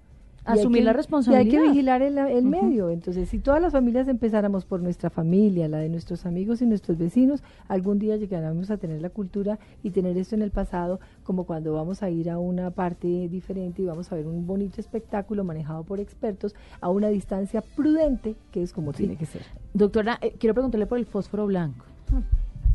[0.46, 1.44] Asumir la responsabilidad.
[1.44, 2.90] Y hay que vigilar el, medio.
[2.90, 6.98] Entonces, si todas las familias empezáramos por nuestra familia, la de nuestros amigos y nuestros
[6.98, 11.46] vecinos, algún día llegaremos a tener la cultura y tener esto en el pasado, como
[11.46, 15.44] cuando vamos a ir a una parte diferente y vamos a ver un bonito espectáculo
[15.44, 19.42] manejado por expertos a una distancia prudente, que es como tiene que ser.
[19.74, 21.86] Doctora, eh, quiero preguntarle por el fósforo blanco.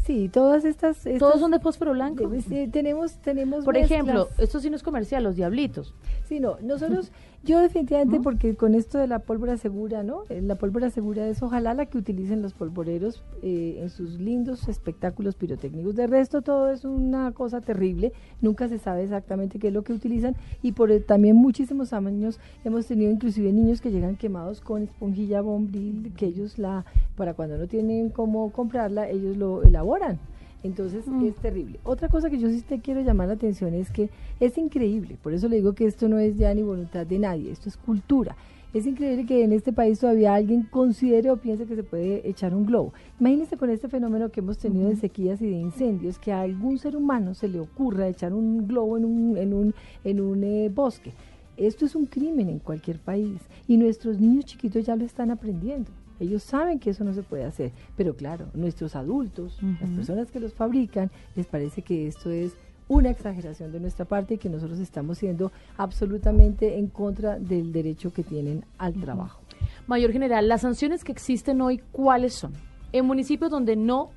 [0.05, 2.31] Sí, todas estas, ¿Todos son de fósforo blanco?
[2.73, 5.95] tenemos, tenemos Por ejemplo, esto sí no es comercial, los diablitos.
[6.25, 10.25] Sí, no, nosotros yo definitivamente, porque con esto de la pólvora segura, ¿no?
[10.29, 14.69] Eh, la pólvora segura es ojalá la que utilicen los polvoreros eh, en sus lindos
[14.69, 15.97] espectáculos pirotécnicos.
[15.97, 18.13] De resto, todo es una cosa terrible.
[18.43, 20.37] Nunca se sabe exactamente qué es lo que utilizan.
[20.61, 26.13] Y por también muchísimos años hemos tenido inclusive niños que llegan quemados con esponjilla bombril,
[26.17, 26.85] que ellos la,
[27.17, 30.19] para cuando no tienen cómo comprarla, ellos lo elaboran.
[30.63, 31.25] Entonces mm.
[31.25, 31.81] es terrible.
[31.85, 35.33] Otra cosa que yo sí te quiero llamar la atención es que es increíble, por
[35.33, 38.37] eso le digo que esto no es ya ni voluntad de nadie, esto es cultura.
[38.73, 42.55] Es increíble que en este país todavía alguien considere o piense que se puede echar
[42.55, 42.93] un globo.
[43.19, 46.79] Imagínense con este fenómeno que hemos tenido de sequías y de incendios, que a algún
[46.79, 50.71] ser humano se le ocurra echar un globo en un, en un, en un eh,
[50.73, 51.13] bosque.
[51.57, 55.91] Esto es un crimen en cualquier país y nuestros niños chiquitos ya lo están aprendiendo.
[56.21, 60.39] Ellos saben que eso no se puede hacer, pero claro, nuestros adultos, las personas que
[60.39, 62.53] los fabrican, les parece que esto es
[62.89, 68.13] una exageración de nuestra parte y que nosotros estamos siendo absolutamente en contra del derecho
[68.13, 69.41] que tienen al trabajo.
[69.87, 72.53] Mayor General, las sanciones que existen hoy, ¿cuáles son?
[72.93, 74.11] En municipios donde no,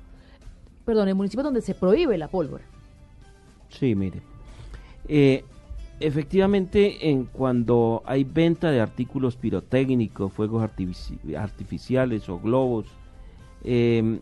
[0.84, 2.64] perdón, en municipios donde se prohíbe la pólvora.
[3.68, 4.20] Sí, mire.
[5.08, 5.44] Eh,
[6.06, 12.86] efectivamente, en cuando hay venta de artículos pirotécnicos, fuegos artificiales o globos,
[13.62, 14.20] em,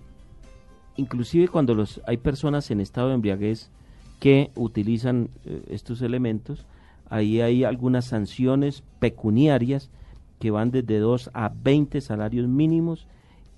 [0.96, 3.70] inclusive cuando los hay personas en estado de embriaguez
[4.20, 6.66] que utilizan eh, estos elementos,
[7.10, 9.90] ahí hay algunas sanciones pecuniarias
[10.38, 13.08] que van desde 2 a 20 salarios mínimos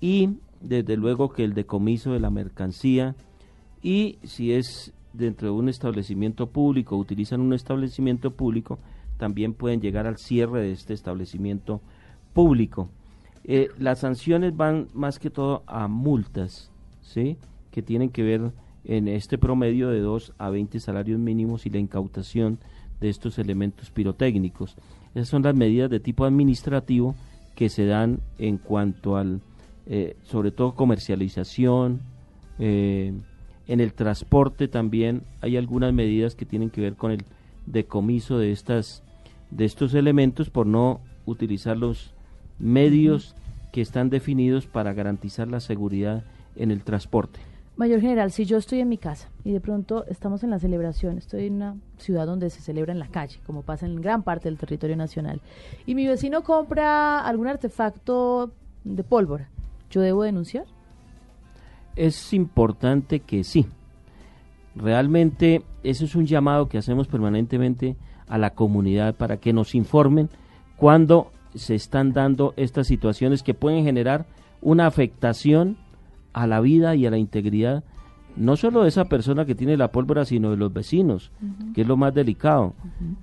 [0.01, 0.29] y
[0.61, 3.15] desde luego que el decomiso de la mercancía
[3.83, 8.79] y si es dentro de un establecimiento público, utilizan un establecimiento público,
[9.17, 11.81] también pueden llegar al cierre de este establecimiento
[12.33, 12.89] público.
[13.43, 17.37] Eh, las sanciones van más que todo a multas, ¿sí?
[17.71, 18.51] que tienen que ver
[18.83, 22.59] en este promedio de 2 a 20 salarios mínimos y la incautación
[22.99, 24.75] de estos elementos pirotécnicos.
[25.13, 27.15] Esas son las medidas de tipo administrativo
[27.55, 29.41] que se dan en cuanto al,
[29.85, 32.01] eh, sobre todo, comercialización,
[32.59, 33.13] eh,
[33.67, 37.23] en el transporte también hay algunas medidas que tienen que ver con el
[37.65, 39.03] decomiso de estas
[39.51, 42.13] de estos elementos por no utilizarlos
[42.59, 43.35] medios
[43.71, 46.23] que están definidos para garantizar la seguridad
[46.55, 47.39] en el transporte.
[47.77, 51.17] Mayor General, si yo estoy en mi casa y de pronto estamos en la celebración,
[51.17, 54.47] estoy en una ciudad donde se celebra en la calle, como pasa en gran parte
[54.47, 55.41] del territorio nacional,
[55.85, 58.51] y mi vecino compra algún artefacto
[58.85, 59.49] de pólvora,
[59.89, 60.65] ¿yo debo denunciar?
[61.95, 63.65] Es importante que sí.
[64.75, 67.95] Realmente eso es un llamado que hacemos permanentemente
[68.27, 70.29] a la comunidad para que nos informen
[70.75, 74.25] cuando se están dando estas situaciones que pueden generar
[74.61, 75.77] una afectación
[76.33, 77.83] a la vida y a la integridad
[78.35, 81.31] no solo de esa persona que tiene la pólvora, sino de los vecinos,
[81.73, 82.73] que es lo más delicado.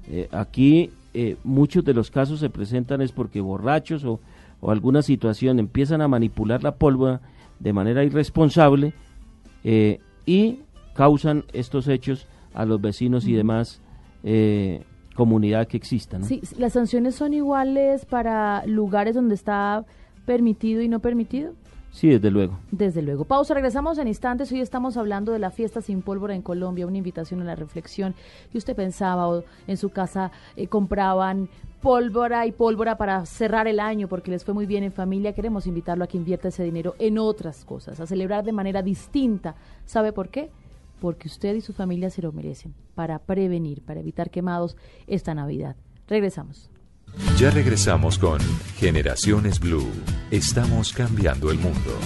[0.08, 4.20] Eh, aquí eh, muchos de los casos se presentan es porque borrachos o,
[4.66, 7.20] alguna situación empiezan a manipular la pólvora
[7.62, 8.92] de manera irresponsable
[9.64, 10.60] eh, y
[10.94, 13.80] causan estos hechos a los vecinos y demás
[15.14, 16.24] comunidad que existan.
[16.24, 19.84] Sí, las sanciones son iguales para lugares donde está
[20.24, 21.54] permitido y no permitido.
[21.90, 22.58] Sí, desde luego.
[22.70, 23.26] Desde luego.
[23.26, 24.50] Pausa, regresamos en instantes.
[24.50, 28.14] Hoy estamos hablando de la fiesta sin pólvora en Colombia, una invitación a la reflexión.
[28.52, 31.50] Y usted pensaba o en su casa eh, compraban
[31.82, 35.34] pólvora y pólvora para cerrar el año porque les fue muy bien en familia.
[35.34, 39.56] Queremos invitarlo a que invierta ese dinero en otras cosas, a celebrar de manera distinta.
[39.84, 40.50] ¿Sabe por qué?
[41.00, 44.76] Porque usted y su familia se lo merecen para prevenir, para evitar quemados
[45.08, 45.76] esta Navidad.
[46.06, 46.70] Regresamos.
[47.36, 48.38] Ya regresamos con
[48.76, 49.90] Generaciones Blue.
[50.30, 51.98] Estamos cambiando el mundo.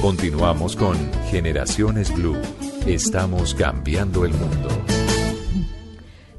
[0.00, 0.96] Continuamos con
[1.30, 2.40] Generaciones Blue.
[2.86, 5.01] Estamos cambiando el mundo.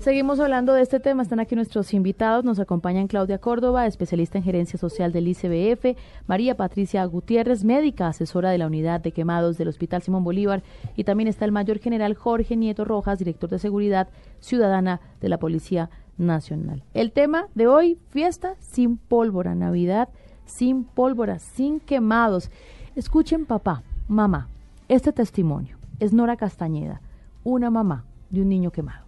[0.04, 1.24] Seguimos hablando de este tema.
[1.24, 2.44] Están aquí nuestros invitados.
[2.44, 8.50] Nos acompañan Claudia Córdoba, especialista en gerencia social del ICBF, María Patricia Gutiérrez, médica asesora
[8.50, 10.62] de la unidad de quemados del Hospital Simón Bolívar,
[10.98, 14.10] y también está el mayor general Jorge Nieto Rojas, director de seguridad
[14.42, 16.84] ciudadana de la Policía Nacional.
[16.94, 20.10] El tema de hoy, fiesta sin pólvora, Navidad
[20.44, 22.52] sin pólvora, sin quemados.
[22.98, 24.50] Escuchen papá, mamá,
[24.90, 27.00] este testimonio es Nora Castañeda,
[27.46, 29.03] una mamá de un niño quemado.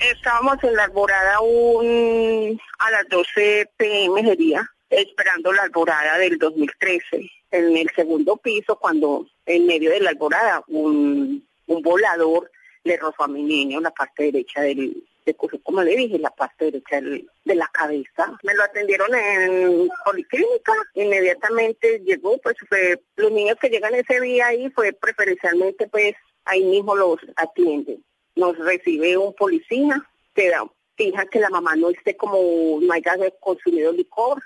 [0.00, 7.30] Estábamos en la alborada un, a las 12 pm sería, esperando la alborada del 2013.
[7.52, 12.50] En el segundo piso, cuando en medio de la alborada un, volador
[12.84, 16.66] le rozó a mi niño la parte derecha del, de, como le dije, la parte
[16.66, 18.36] derecha de la cabeza.
[18.42, 24.48] Me lo atendieron en policlínica, inmediatamente llegó, pues fue, los niños que llegan ese día
[24.48, 28.04] ahí fue preferencialmente pues ahí mismo los atienden
[28.36, 30.64] nos recibe un policía, te da,
[30.96, 34.42] fija que la mamá no esté como, no haya consumido licor,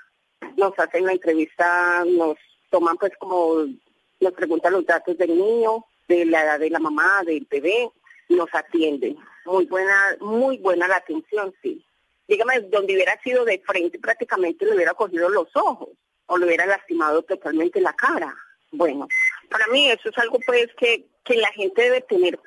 [0.57, 2.37] nos hacen la entrevista, nos
[2.71, 3.67] toman pues como,
[4.21, 7.91] nos preguntan los datos del niño, de la edad de la mamá, del bebé,
[8.29, 9.17] nos atienden.
[9.45, 11.85] Muy buena, muy buena la atención, sí.
[12.29, 15.89] Dígame, donde hubiera sido de frente prácticamente le hubiera cogido los ojos
[16.27, 18.33] o le hubiera lastimado totalmente la cara.
[18.71, 19.09] Bueno,
[19.49, 22.39] para mí eso es algo pues que, que la gente debe tener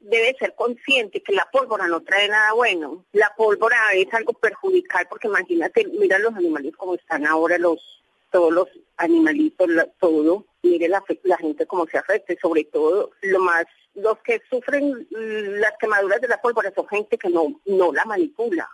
[0.00, 3.04] debe ser consciente que la pólvora no trae nada bueno.
[3.12, 7.78] La pólvora es algo perjudicial porque imagínate, mira los animales como están ahora, los
[8.30, 10.44] todos los animalitos, todo.
[10.62, 15.72] Mire la, la gente como se afecta, sobre todo lo más los que sufren las
[15.78, 18.68] quemaduras de la pólvora son gente que no, no la manipula.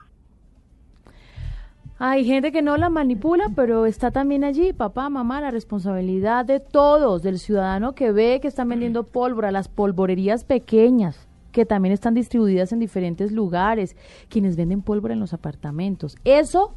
[2.06, 6.60] Hay gente que no la manipula, pero está también allí, papá, mamá, la responsabilidad de
[6.60, 12.12] todos, del ciudadano que ve que están vendiendo pólvora, las polvorerías pequeñas, que también están
[12.12, 13.96] distribuidas en diferentes lugares,
[14.28, 16.16] quienes venden pólvora en los apartamentos.
[16.24, 16.74] Eso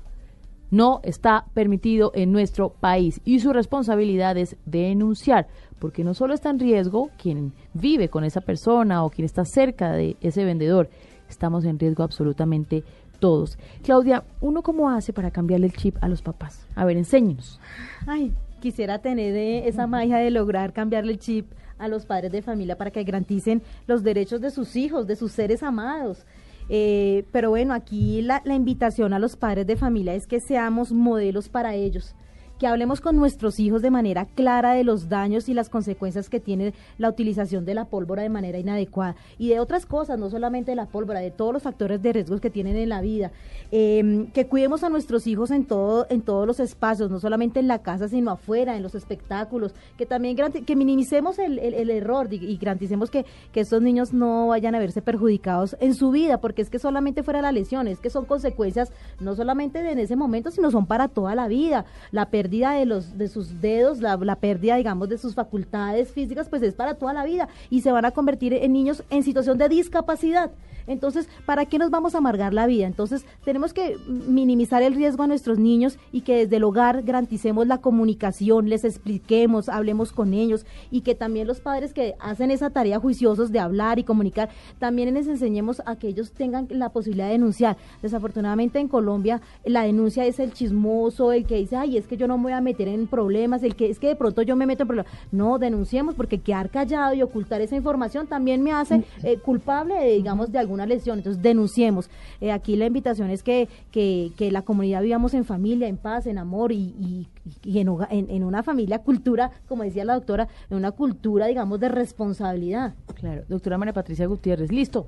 [0.71, 6.51] no está permitido en nuestro país y su responsabilidad es denunciar, porque no solo está
[6.51, 10.89] en riesgo quien vive con esa persona o quien está cerca de ese vendedor,
[11.29, 12.85] estamos en riesgo absolutamente
[13.19, 13.57] todos.
[13.83, 16.65] Claudia, ¿uno cómo hace para cambiarle el chip a los papás?
[16.75, 17.59] A ver, enséñenos.
[18.05, 22.41] Ay, quisiera tener eh, esa magia de lograr cambiarle el chip a los padres de
[22.41, 26.25] familia para que garanticen los derechos de sus hijos, de sus seres amados.
[26.69, 30.91] Eh, pero bueno, aquí la, la invitación a los padres de familia es que seamos
[30.91, 32.15] modelos para ellos
[32.57, 36.39] que hablemos con nuestros hijos de manera clara de los daños y las consecuencias que
[36.39, 40.71] tiene la utilización de la pólvora de manera inadecuada y de otras cosas, no solamente
[40.71, 43.31] de la pólvora, de todos los factores de riesgos que tienen en la vida.
[43.71, 47.67] Em, que cuidemos a nuestros hijos en todo, en todos los espacios, no solamente en
[47.67, 53.09] la casa, sino afuera, en los espectáculos, que también que minimicemos el, error y, garanticemos
[53.09, 56.79] que, que estos niños no vayan a verse perjudicados en su vida, porque es que
[56.79, 60.71] solamente fuera la lesión, es que son consecuencias no solamente de en ese momento, sino
[60.71, 61.85] son para toda la vida.
[62.11, 66.11] La pérdida pérdida de los de sus dedos, la, la pérdida, digamos, de sus facultades
[66.11, 69.23] físicas, pues es para toda la vida y se van a convertir en niños en
[69.23, 70.51] situación de discapacidad.
[70.87, 72.87] Entonces, ¿para qué nos vamos a amargar la vida?
[72.87, 77.67] Entonces, tenemos que minimizar el riesgo a nuestros niños y que desde el hogar garanticemos
[77.67, 82.69] la comunicación, les expliquemos, hablemos con ellos y que también los padres que hacen esa
[82.69, 87.27] tarea juiciosos de hablar y comunicar, también les enseñemos a que ellos tengan la posibilidad
[87.27, 87.77] de denunciar.
[88.01, 92.27] Desafortunadamente en Colombia la denuncia es el chismoso, el que dice, ay, es que yo
[92.27, 94.65] no me voy a meter en problemas, el que es que de pronto yo me
[94.65, 95.11] meto en problemas.
[95.31, 100.51] No, denunciemos porque quedar callado y ocultar esa información también me hace eh, culpable, digamos,
[100.51, 101.19] de algún una lesión.
[101.19, 102.09] Entonces, denunciemos.
[102.41, 106.37] Eh, aquí la invitación es que, que, la comunidad vivamos en familia, en paz, en
[106.37, 107.27] amor y,
[107.63, 111.89] y, en, en, una familia, cultura, como decía la doctora, en una cultura, digamos, de
[111.89, 112.95] responsabilidad.
[113.15, 115.07] Claro, doctora María Patricia Gutiérrez, listo,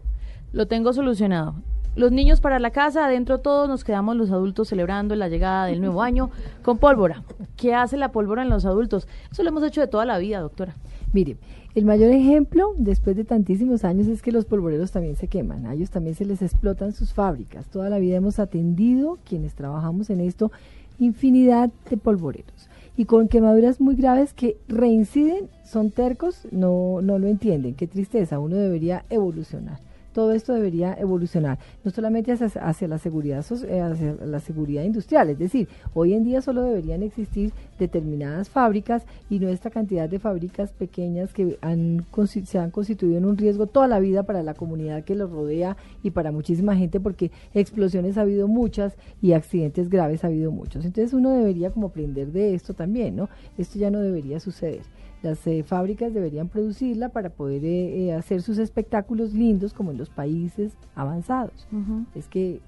[0.52, 1.56] lo tengo solucionado.
[1.96, 5.82] Los niños para la casa, adentro todos nos quedamos los adultos celebrando la llegada del
[5.82, 6.30] nuevo año
[6.62, 7.24] con pólvora.
[7.58, 9.08] ¿Qué hace la pólvora en los adultos?
[9.32, 10.76] Eso lo hemos hecho de toda la vida, doctora.
[11.12, 11.38] Mire,
[11.76, 15.66] el mayor ejemplo, después de tantísimos años, es que los polvoreros también se queman.
[15.66, 17.66] A ellos también se les explotan sus fábricas.
[17.68, 20.52] Toda la vida hemos atendido, quienes trabajamos en esto,
[21.00, 22.70] infinidad de polvoreros.
[22.96, 27.74] Y con quemaduras muy graves que reinciden, son tercos, no, no lo entienden.
[27.74, 29.89] Qué tristeza, uno debería evolucionar
[30.20, 35.40] todo esto debería evolucionar, no solamente hacia, la seguridad eh, hacia la seguridad industrial, es
[35.40, 40.74] decir, hoy en día solo deberían existir determinadas fábricas y no esta cantidad de fábricas
[40.74, 41.58] pequeñas que
[42.44, 45.78] se han constituido en un riesgo toda la vida para la comunidad que los rodea
[46.04, 50.84] y para muchísima gente porque explosiones ha habido muchas y accidentes graves ha habido muchos.
[50.84, 53.30] Entonces uno debería como aprender de esto también, ¿no?
[53.58, 54.82] Esto ya no debería suceder
[55.22, 59.98] las eh, fábricas deberían producirla para poder eh, eh, hacer sus espectáculos lindos como en
[59.98, 61.68] los países avanzados.
[62.16, 62.62] Es que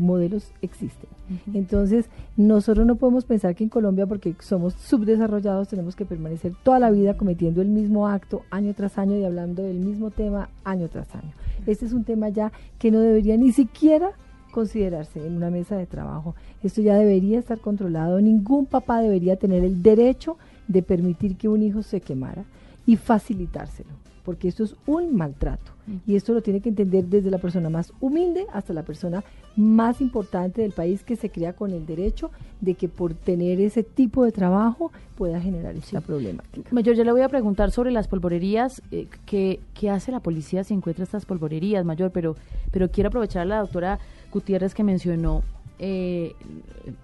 [0.00, 1.08] modelos existen.
[1.54, 2.06] Entonces,
[2.36, 6.90] nosotros no podemos pensar que en Colombia, porque somos subdesarrollados, tenemos que permanecer toda la
[6.90, 11.14] vida cometiendo el mismo acto año tras año y hablando del mismo tema año tras
[11.14, 11.30] año.
[11.64, 14.10] Este es un tema ya que no debería ni siquiera
[14.50, 16.34] considerarse en una mesa de trabajo.
[16.64, 18.20] Esto ya debería estar controlado.
[18.20, 22.44] Ningún papá debería tener el derecho de permitir que un hijo se quemara
[22.86, 23.90] y facilitárselo,
[24.24, 25.72] porque esto es un maltrato.
[26.06, 29.24] Y esto lo tiene que entender desde la persona más humilde hasta la persona
[29.56, 33.82] más importante del país que se crea con el derecho de que por tener ese
[33.82, 36.68] tipo de trabajo pueda generar esta problemática.
[36.72, 38.82] Mayor, ya le voy a preguntar sobre las polvorerías.
[38.90, 42.10] Eh, ¿qué, ¿qué, hace la policía si encuentra estas polvorerías, Mayor?
[42.12, 42.36] Pero,
[42.70, 43.98] pero quiero aprovechar a la doctora
[44.30, 45.42] Gutiérrez que mencionó
[45.78, 46.34] eh,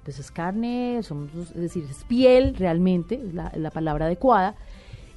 [0.02, 4.54] pues es carne, somos, es decir, es piel realmente, es la, la palabra adecuada,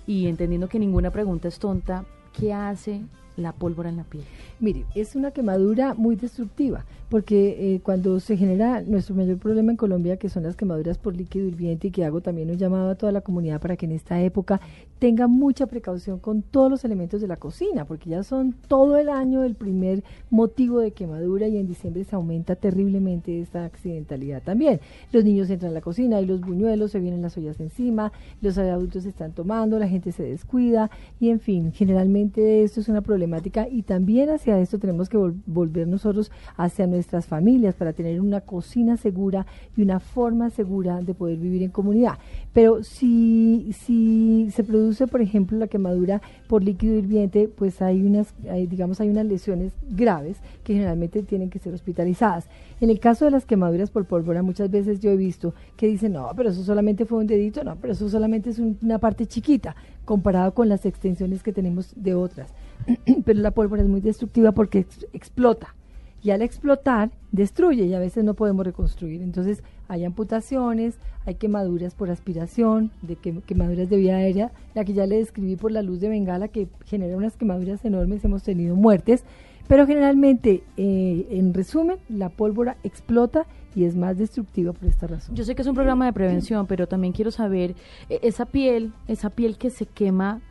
[0.06, 3.02] y entendiendo que ninguna pregunta es tonta, ¿qué hace
[3.38, 4.23] la pólvora en la piel?
[4.60, 9.78] Mire, es una quemadura muy destructiva, porque eh, cuando se genera nuestro mayor problema en
[9.78, 12.95] Colombia, que son las quemaduras por líquido hirviente, y que hago también un llamado a
[12.95, 14.60] toda la comunidad para que en esta época
[15.00, 19.10] tenga mucha precaución con todos los elementos de la cocina, porque ya son todo el
[19.10, 24.80] año el primer motivo de quemadura y en diciembre se aumenta terriblemente esta accidentalidad también.
[25.12, 28.58] Los niños entran a la cocina y los buñuelos, se vienen las ollas encima, los
[28.58, 33.26] adultos están tomando, la gente se descuida y en fin, generalmente esto es una problemática
[33.71, 38.97] y también hacia esto tenemos que volver nosotros hacia nuestras familias para tener una cocina
[38.97, 42.17] segura y una forma segura de poder vivir en comunidad.
[42.53, 48.33] Pero si, si se produce por ejemplo, la quemadura por líquido hirviente, pues hay unas,
[48.69, 52.47] digamos, hay unas lesiones graves que generalmente tienen que ser hospitalizadas.
[52.79, 56.13] En el caso de las quemaduras por pólvora, muchas veces yo he visto que dicen,
[56.13, 59.75] no, pero eso solamente fue un dedito, no, pero eso solamente es una parte chiquita
[60.05, 62.53] comparado con las extensiones que tenemos de otras.
[63.25, 65.75] pero la pólvora es muy destructiva porque explota
[66.23, 69.21] y al explotar destruye y a veces no podemos reconstruir.
[69.21, 75.05] Entonces hay amputaciones, hay quemaduras por aspiración, de quemaduras de vía aérea, la que ya
[75.05, 79.23] le describí por la luz de bengala que genera unas quemaduras enormes, hemos tenido muertes,
[79.67, 85.35] pero generalmente, eh, en resumen, la pólvora explota y es más destructiva por esta razón.
[85.35, 87.75] Yo sé que es un programa de prevención, pero también quiero saber,
[88.09, 90.41] e, esa piel, esa piel que se quema,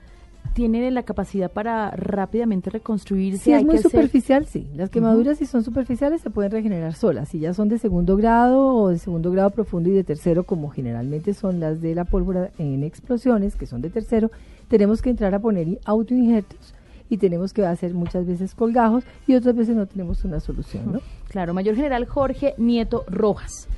[0.54, 3.44] tiene la capacidad para rápidamente reconstruirse.
[3.44, 4.66] Si es muy superficial, sí.
[4.74, 7.28] Las quemaduras, si son superficiales, se pueden regenerar solas.
[7.28, 10.70] Si ya son de segundo grado o de segundo grado profundo y de tercero, como
[10.70, 14.30] generalmente son las de la pólvora en explosiones, que son de tercero,
[14.68, 16.74] tenemos que entrar a poner autoinjertos
[17.08, 21.00] y tenemos que hacer muchas veces colgajos y otras veces no tenemos una solución, ¿no?
[21.28, 23.68] Claro, Mayor General Jorge Nieto Rojas.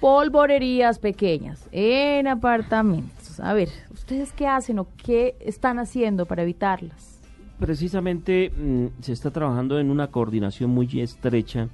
[0.00, 3.23] Polvorerías pequeñas en apartamentos.
[3.40, 7.20] A ver, ¿Ustedes qué hacen o qué están haciendo para evitarlas?
[7.58, 11.68] Precisamente mm, se está trabajando en una coordinación muy estrecha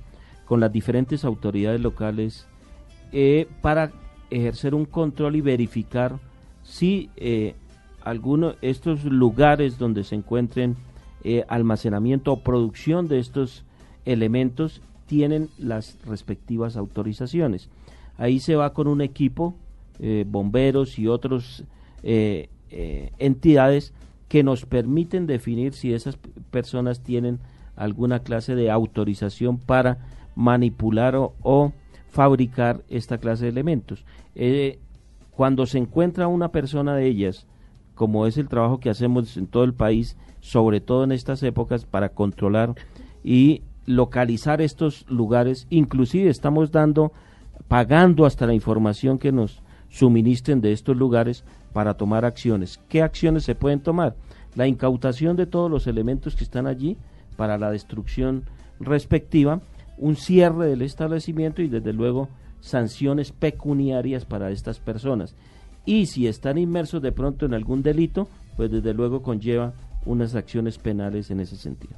[0.44, 2.46] con las diferentes autoridades locales
[3.12, 3.92] eh, para
[4.30, 6.18] ejercer un control y verificar
[6.62, 7.54] si eh,
[8.02, 10.76] algunos estos lugares donde se encuentren
[11.24, 13.64] eh, almacenamiento o producción de estos
[14.04, 17.68] elementos tienen las respectivas autorizaciones.
[18.16, 19.54] Ahí se va con un equipo,
[20.00, 21.64] eh, bomberos y otros
[22.02, 22.48] eh,
[23.18, 23.92] entidades
[24.28, 26.18] que nos permiten definir si esas
[26.50, 27.40] personas tienen
[27.76, 29.98] alguna clase de autorización para
[30.34, 31.72] manipular o,
[32.08, 34.04] fabricar esta clase de elementos.
[35.30, 37.46] cuando se encuentra una persona de ellas,
[37.94, 41.84] como es el trabajo que hacemos en todo el país, sobre todo en estas épocas,
[41.84, 42.74] para controlar
[43.22, 45.66] y localizar estos lugares.
[45.68, 47.12] Inclusive estamos dando,
[47.68, 52.80] pagando hasta la información que nos suministren de estos lugares para tomar acciones.
[52.88, 54.16] ¿Qué acciones se pueden tomar?
[54.54, 56.96] La incautación de todos los elementos que están allí
[57.36, 58.44] para la destrucción
[58.80, 59.60] respectiva,
[59.98, 62.28] un cierre del establecimiento y desde luego
[62.60, 65.34] sanciones pecuniarias para estas personas.
[65.84, 69.72] Y si están inmersos de pronto en algún delito, pues desde luego conlleva
[70.04, 71.94] unas acciones penales en ese sentido.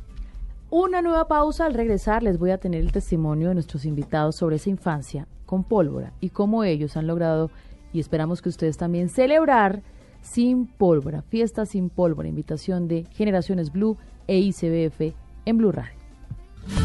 [0.71, 1.67] Una nueva pausa.
[1.67, 5.65] Al regresar les voy a tener el testimonio de nuestros invitados sobre esa infancia con
[5.65, 7.51] pólvora y cómo ellos han logrado,
[7.93, 9.83] y esperamos que ustedes también, celebrar
[10.23, 15.15] sin pólvora, fiesta sin pólvora, invitación de Generaciones Blue e ICBF
[15.45, 16.03] en Blue Radio.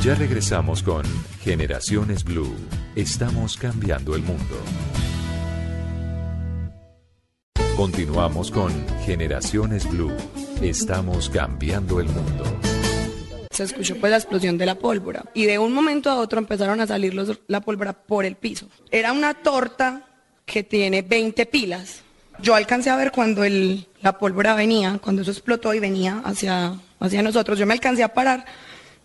[0.02, 1.04] Ya regresamos con
[1.42, 2.56] Generaciones Blue.
[2.96, 4.56] Estamos cambiando el mundo.
[7.76, 8.72] Continuamos con
[9.06, 10.12] Generaciones Blue.
[10.62, 12.44] Estamos cambiando el mundo.
[13.52, 16.82] Se escuchó pues la explosión de la pólvora y de un momento a otro empezaron
[16.82, 17.14] a salir
[17.48, 18.68] la pólvora por el piso.
[18.90, 20.07] Era una torta
[20.48, 22.02] que tiene 20 pilas.
[22.40, 23.44] Yo alcancé a ver cuando
[24.02, 27.60] la pólvora venía, cuando eso explotó y venía hacia, hacia nosotros.
[27.60, 28.46] Yo me alcancé a parar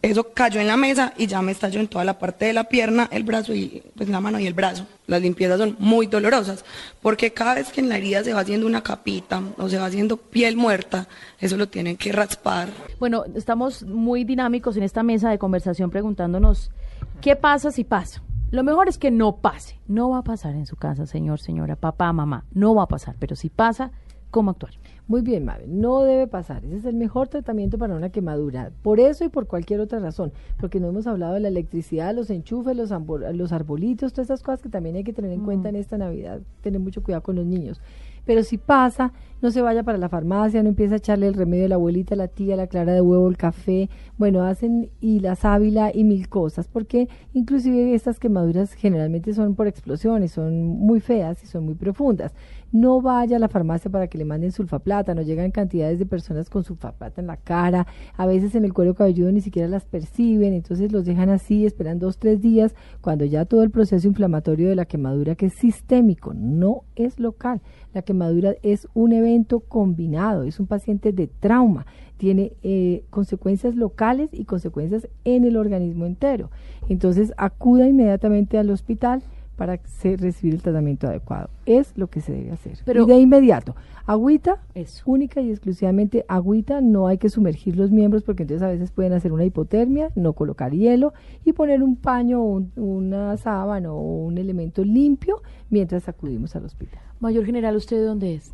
[0.03, 2.65] eso cayó en la mesa y ya me estalló en toda la parte de la
[2.65, 4.85] pierna, el brazo y pues la mano y el brazo.
[5.07, 6.65] Las limpiezas son muy dolorosas
[7.01, 9.87] porque cada vez que en la herida se va haciendo una capita o se va
[9.87, 11.07] haciendo piel muerta,
[11.39, 12.71] eso lo tienen que raspar.
[12.99, 16.73] Bueno, estamos muy dinámicos en esta mesa de conversación preguntándonos
[17.21, 18.23] qué pasa si pasa.
[18.53, 19.79] Lo mejor es que no pase.
[19.89, 22.45] No va a pasar en su casa, señor, señora, papá, mamá.
[22.53, 23.17] No va a pasar.
[23.19, 23.93] Pero si pasa,
[24.31, 24.75] ¿cómo actuar?
[25.09, 26.63] Muy bien, Mabel, no debe pasar.
[26.67, 28.71] Ese es el mejor tratamiento para una quemadura.
[28.83, 30.35] Por eso y por cualquier otra razón.
[30.61, 32.91] Porque no hemos hablado de la electricidad, los enchufes, los,
[33.35, 36.43] los arbolitos, todas esas cosas que también hay que tener en cuenta en esta Navidad.
[36.61, 37.81] Tener mucho cuidado con los niños.
[38.25, 41.67] Pero si pasa, no se vaya para la farmacia, no empieza a echarle el remedio
[41.67, 43.91] a la abuelita, la tía, la clara de huevo, el café.
[44.17, 46.69] Bueno, hacen y la sábila y mil cosas.
[46.69, 52.33] Porque inclusive estas quemaduras generalmente son por explosiones, son muy feas y son muy profundas
[52.73, 56.51] no vaya a la farmacia para que le manden sulfaplata, no llegan cantidades de personas
[56.51, 60.55] con sulfaplata en la cara, a veces en el cuero cabelludo ni siquiera las perciben,
[60.55, 64.77] entonces los dejan así, esperan dos, tres días, cuando ya todo el proceso inflamatorio de
[64.77, 67.61] la quemadura, que es sistémico, no es local,
[67.93, 74.31] la quemadura es un evento combinado, es un paciente de trauma, tiene eh, consecuencias locales
[74.33, 76.51] y consecuencias en el organismo entero.
[76.89, 79.23] Entonces acuda inmediatamente al hospital,
[79.63, 79.81] para
[80.17, 81.49] recibir el tratamiento adecuado.
[81.67, 82.79] Es lo que se debe hacer.
[82.85, 87.93] Pero, y de inmediato, agüita, es única y exclusivamente agüita, no hay que sumergir los
[87.93, 91.13] miembros porque entonces a veces pueden hacer una hipotermia, no colocar hielo
[91.45, 97.01] y poner un paño, una sábana o un elemento limpio mientras acudimos al hospital.
[97.21, 98.53] Mayor General, ¿usted de dónde es?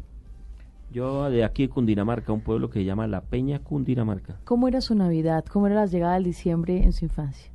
[0.93, 4.41] Yo de aquí de Cundinamarca, un pueblo que se llama La Peña Cundinamarca.
[4.45, 5.47] ¿Cómo era su Navidad?
[5.51, 7.51] ¿Cómo era la llegada del diciembre en su infancia?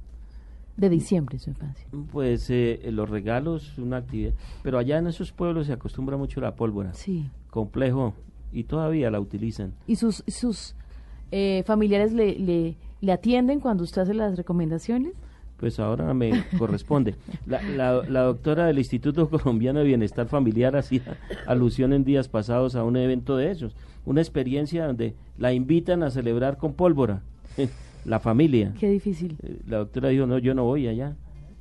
[0.77, 1.87] De diciembre su infancia?
[2.11, 4.33] Pues eh, los regalos, una actividad.
[4.63, 6.93] Pero allá en esos pueblos se acostumbra mucho la pólvora.
[6.93, 7.29] Sí.
[7.49, 8.13] Complejo.
[8.51, 9.73] Y todavía la utilizan.
[9.87, 10.75] ¿Y sus, sus
[11.31, 15.13] eh, familiares le, le, le, atienden cuando usted hace las recomendaciones?
[15.57, 17.15] Pues ahora me corresponde.
[17.47, 21.17] La, la, la, doctora del Instituto Colombiano de Bienestar Familiar hacía
[21.47, 23.75] alusión en días pasados a un evento de esos.
[24.05, 27.23] Una experiencia donde la invitan a celebrar con pólvora
[28.05, 28.73] la familia.
[28.79, 29.37] Qué difícil.
[29.43, 31.15] Eh, la doctora dijo, no, yo no voy allá.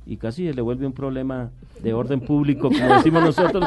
[0.05, 3.65] Y casi se le vuelve un problema de orden público, como decimos nosotros,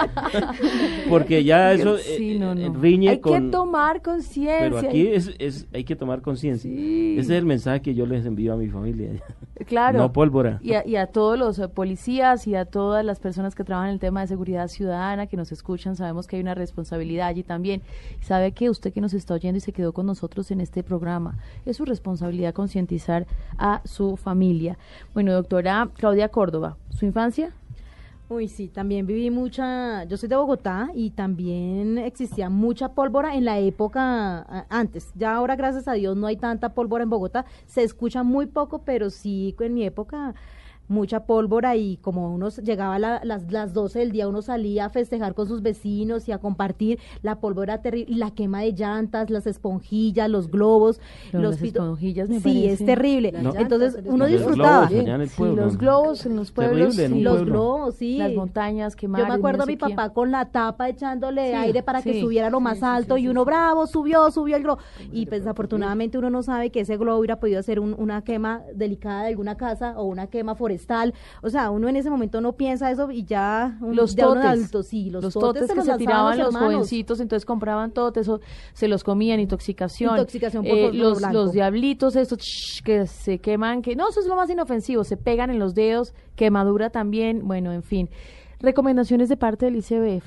[1.08, 4.58] porque ya eso sí, eh, riñe hay que tomar conciencia.
[4.60, 6.70] Pero aquí es, es, hay que tomar conciencia.
[6.70, 9.12] Ese es el mensaje que yo les envío a mi familia.
[9.64, 9.98] Claro.
[9.98, 10.58] No pólvora.
[10.62, 13.88] Y a, y a todos los eh, policías y a todas las personas que trabajan
[13.88, 17.42] en el tema de seguridad ciudadana, que nos escuchan, sabemos que hay una responsabilidad allí
[17.42, 17.82] también.
[18.20, 21.38] Sabe que usted que nos está oyendo y se quedó con nosotros en este programa,
[21.64, 23.26] es su responsabilidad concientizar
[23.58, 24.78] a su familia.
[25.14, 27.52] Bueno, doctora Claudia Córdoba, ¿su infancia?
[28.28, 33.44] Uy, sí, también viví mucha, yo soy de Bogotá y también existía mucha pólvora en
[33.44, 35.12] la época antes.
[35.14, 37.46] Ya ahora, gracias a Dios, no hay tanta pólvora en Bogotá.
[37.66, 40.34] Se escucha muy poco, pero sí, en mi época
[40.88, 44.90] mucha pólvora y como uno llegaba a las, las 12 del día, uno salía a
[44.90, 49.46] festejar con sus vecinos y a compartir la pólvora terrible, la quema de llantas, las
[49.46, 51.00] esponjillas, los globos.
[51.32, 53.32] los las esponjillas me Sí, es terrible.
[53.56, 54.88] Entonces uno disfrutaba.
[54.90, 56.96] los globos en los pueblos.
[56.96, 58.18] los globos, sí.
[58.18, 59.26] Las montañas quemadas.
[59.26, 62.60] Yo me acuerdo a mi papá con la tapa echándole aire para que subiera lo
[62.60, 64.80] más alto y uno bravo, subió, subió el globo.
[65.12, 69.22] Y pues afortunadamente uno no sabe que ese globo hubiera podido hacer una quema delicada
[69.22, 70.75] de alguna casa o una quema forestal.
[71.42, 75.32] O sea, uno en ese momento no piensa eso y ya los totes, sí, los,
[75.32, 78.40] totes, que se tiraban los, jovencitos, entonces compraban totes o
[78.72, 80.16] se los comían, intoxicación.
[80.16, 84.36] Intoxicación por eh, los, los diablitos estos que se queman, que no, eso es lo
[84.36, 88.10] más inofensivo, se pegan en los dedos, quemadura también, bueno, en fin.
[88.60, 90.24] Recomendaciones de parte del ICBF.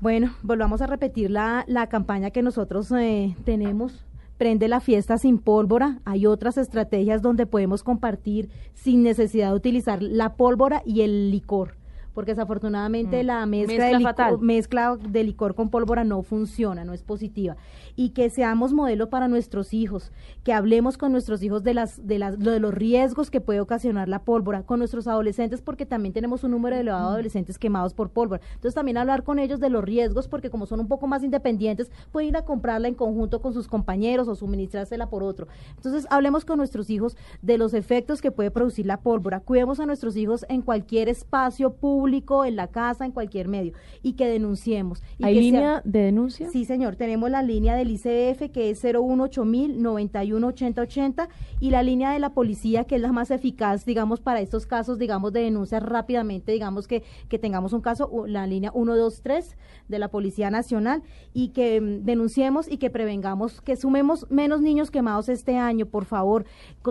[0.00, 4.04] Bueno, volvamos a repetir la, la campaña que nosotros eh, tenemos
[4.42, 6.00] prende la fiesta sin pólvora.
[6.04, 11.76] Hay otras estrategias donde podemos compartir sin necesidad de utilizar la pólvora y el licor
[12.12, 13.26] porque desafortunadamente mm.
[13.26, 17.56] la mezcla, de licor, mezcla de licor con pólvora no funciona, no es positiva.
[17.96, 20.12] Y que seamos modelo para nuestros hijos,
[20.44, 24.08] que hablemos con nuestros hijos de las de las de los riesgos que puede ocasionar
[24.08, 27.14] la pólvora, con nuestros adolescentes porque también tenemos un número elevado de mm.
[27.14, 28.40] adolescentes quemados por pólvora.
[28.54, 31.90] Entonces también hablar con ellos de los riesgos porque como son un poco más independientes,
[32.10, 35.48] pueden ir a comprarla en conjunto con sus compañeros o suministrársela por otro.
[35.76, 39.40] Entonces hablemos con nuestros hijos de los efectos que puede producir la pólvora.
[39.40, 43.72] Cuidemos a nuestros hijos en cualquier espacio público en la casa, en cualquier medio,
[44.02, 45.02] y que denunciemos.
[45.18, 46.48] Y ¿Hay línea de denuncia?
[46.50, 51.28] Sí, señor, tenemos la línea del ICF que es 018000 918080
[51.60, 54.98] y la línea de la policía que es la más eficaz, digamos, para estos casos,
[54.98, 59.56] digamos, de denuncia rápidamente, digamos que, que tengamos un caso, la línea 123
[59.88, 61.02] de la Policía Nacional
[61.34, 66.04] y que mm, denunciemos y que prevengamos, que sumemos menos niños quemados este año, por
[66.04, 66.44] favor,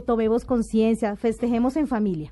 [0.05, 2.31] tomemos conciencia, festejemos en familia.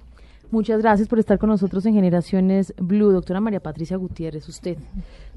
[0.52, 3.12] Muchas gracias por estar con nosotros en Generaciones Blue.
[3.12, 4.78] Doctora María Patricia Gutiérrez, usted,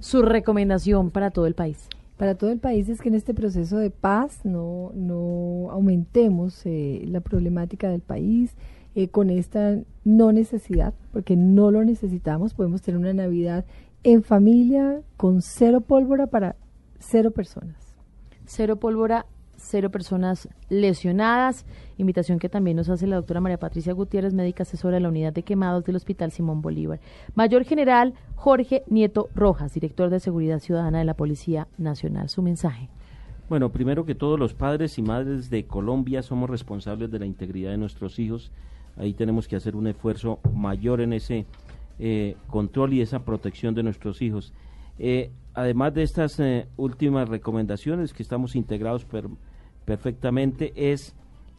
[0.01, 1.89] su recomendación para todo el país.
[2.23, 7.03] Para todo el país es que en este proceso de paz no, no aumentemos eh,
[7.09, 8.55] la problemática del país
[8.95, 12.55] eh, con esta no necesidad, porque no lo necesitamos.
[12.55, 13.65] Podemos tener una Navidad
[14.05, 16.55] en familia con cero pólvora para
[17.01, 17.97] cero personas.
[18.45, 19.27] Cero pólvora
[19.63, 21.65] cero personas lesionadas.
[21.97, 25.33] Invitación que también nos hace la doctora María Patricia Gutiérrez, médica asesora de la unidad
[25.33, 27.01] de quemados del Hospital Simón Bolívar.
[27.35, 32.29] Mayor General Jorge Nieto Rojas, director de Seguridad Ciudadana de la Policía Nacional.
[32.29, 32.89] Su mensaje.
[33.49, 37.71] Bueno, primero que todos los padres y madres de Colombia somos responsables de la integridad
[37.71, 38.51] de nuestros hijos.
[38.97, 41.47] Ahí tenemos que hacer un esfuerzo mayor en ese
[41.99, 44.53] eh, control y esa protección de nuestros hijos.
[44.99, 49.29] Eh, además de estas eh, últimas recomendaciones que estamos integrados per,
[49.85, 51.15] perfectamente es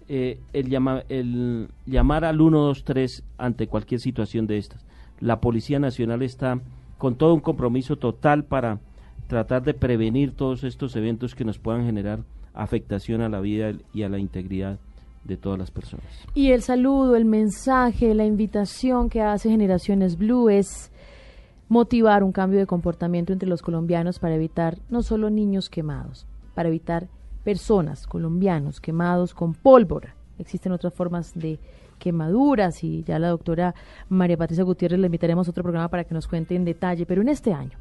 [0.07, 4.86] eh, el, llama, el llamar al 123 ante cualquier situación de estas.
[5.19, 6.59] La Policía Nacional está
[6.97, 8.80] con todo un compromiso total para
[9.28, 12.19] tratar de prevenir todos estos eventos que nos puedan generar
[12.53, 14.80] afectación a la vida y a la integridad
[15.24, 16.05] de todas las personas.
[16.36, 20.91] Y el saludo, el mensaje, la invitación que hace Generaciones Blue es
[21.69, 26.69] motivar un cambio de comportamiento entre los colombianos para evitar no solo niños quemados, para
[26.69, 27.07] evitar
[27.44, 30.16] personas, colombianos, quemados con pólvora.
[30.39, 31.60] Existen otras formas de
[32.00, 33.76] quemaduras y ya la doctora
[34.10, 37.22] María Patricia Gutiérrez le invitaremos a otro programa para que nos cuente en detalle, pero
[37.22, 37.78] en este año,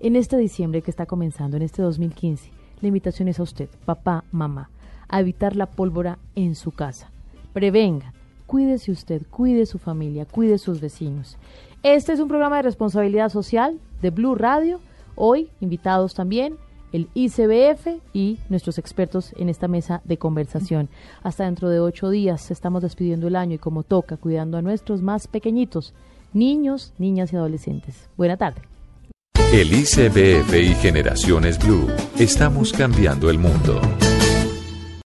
[0.00, 2.50] en este diciembre que está comenzando, en este 2015,
[2.80, 4.70] la invitación es a usted, papá, mamá,
[5.08, 7.10] a evitar la pólvora en su casa.
[7.52, 8.12] Prevenga,
[8.46, 11.38] cuídese usted, cuide su familia, cuide sus vecinos.
[11.82, 14.80] Este es un programa de responsabilidad social de Blue Radio.
[15.14, 16.56] Hoy, invitados también,
[16.92, 20.88] el ICBF y nuestros expertos en esta mesa de conversación.
[21.22, 25.02] Hasta dentro de ocho días estamos despidiendo el año y como toca, cuidando a nuestros
[25.02, 25.94] más pequeñitos,
[26.32, 28.08] niños, niñas y adolescentes.
[28.16, 28.62] Buena tarde.
[29.52, 31.88] El ICBF y Generaciones Blue.
[32.18, 33.80] Estamos cambiando el mundo.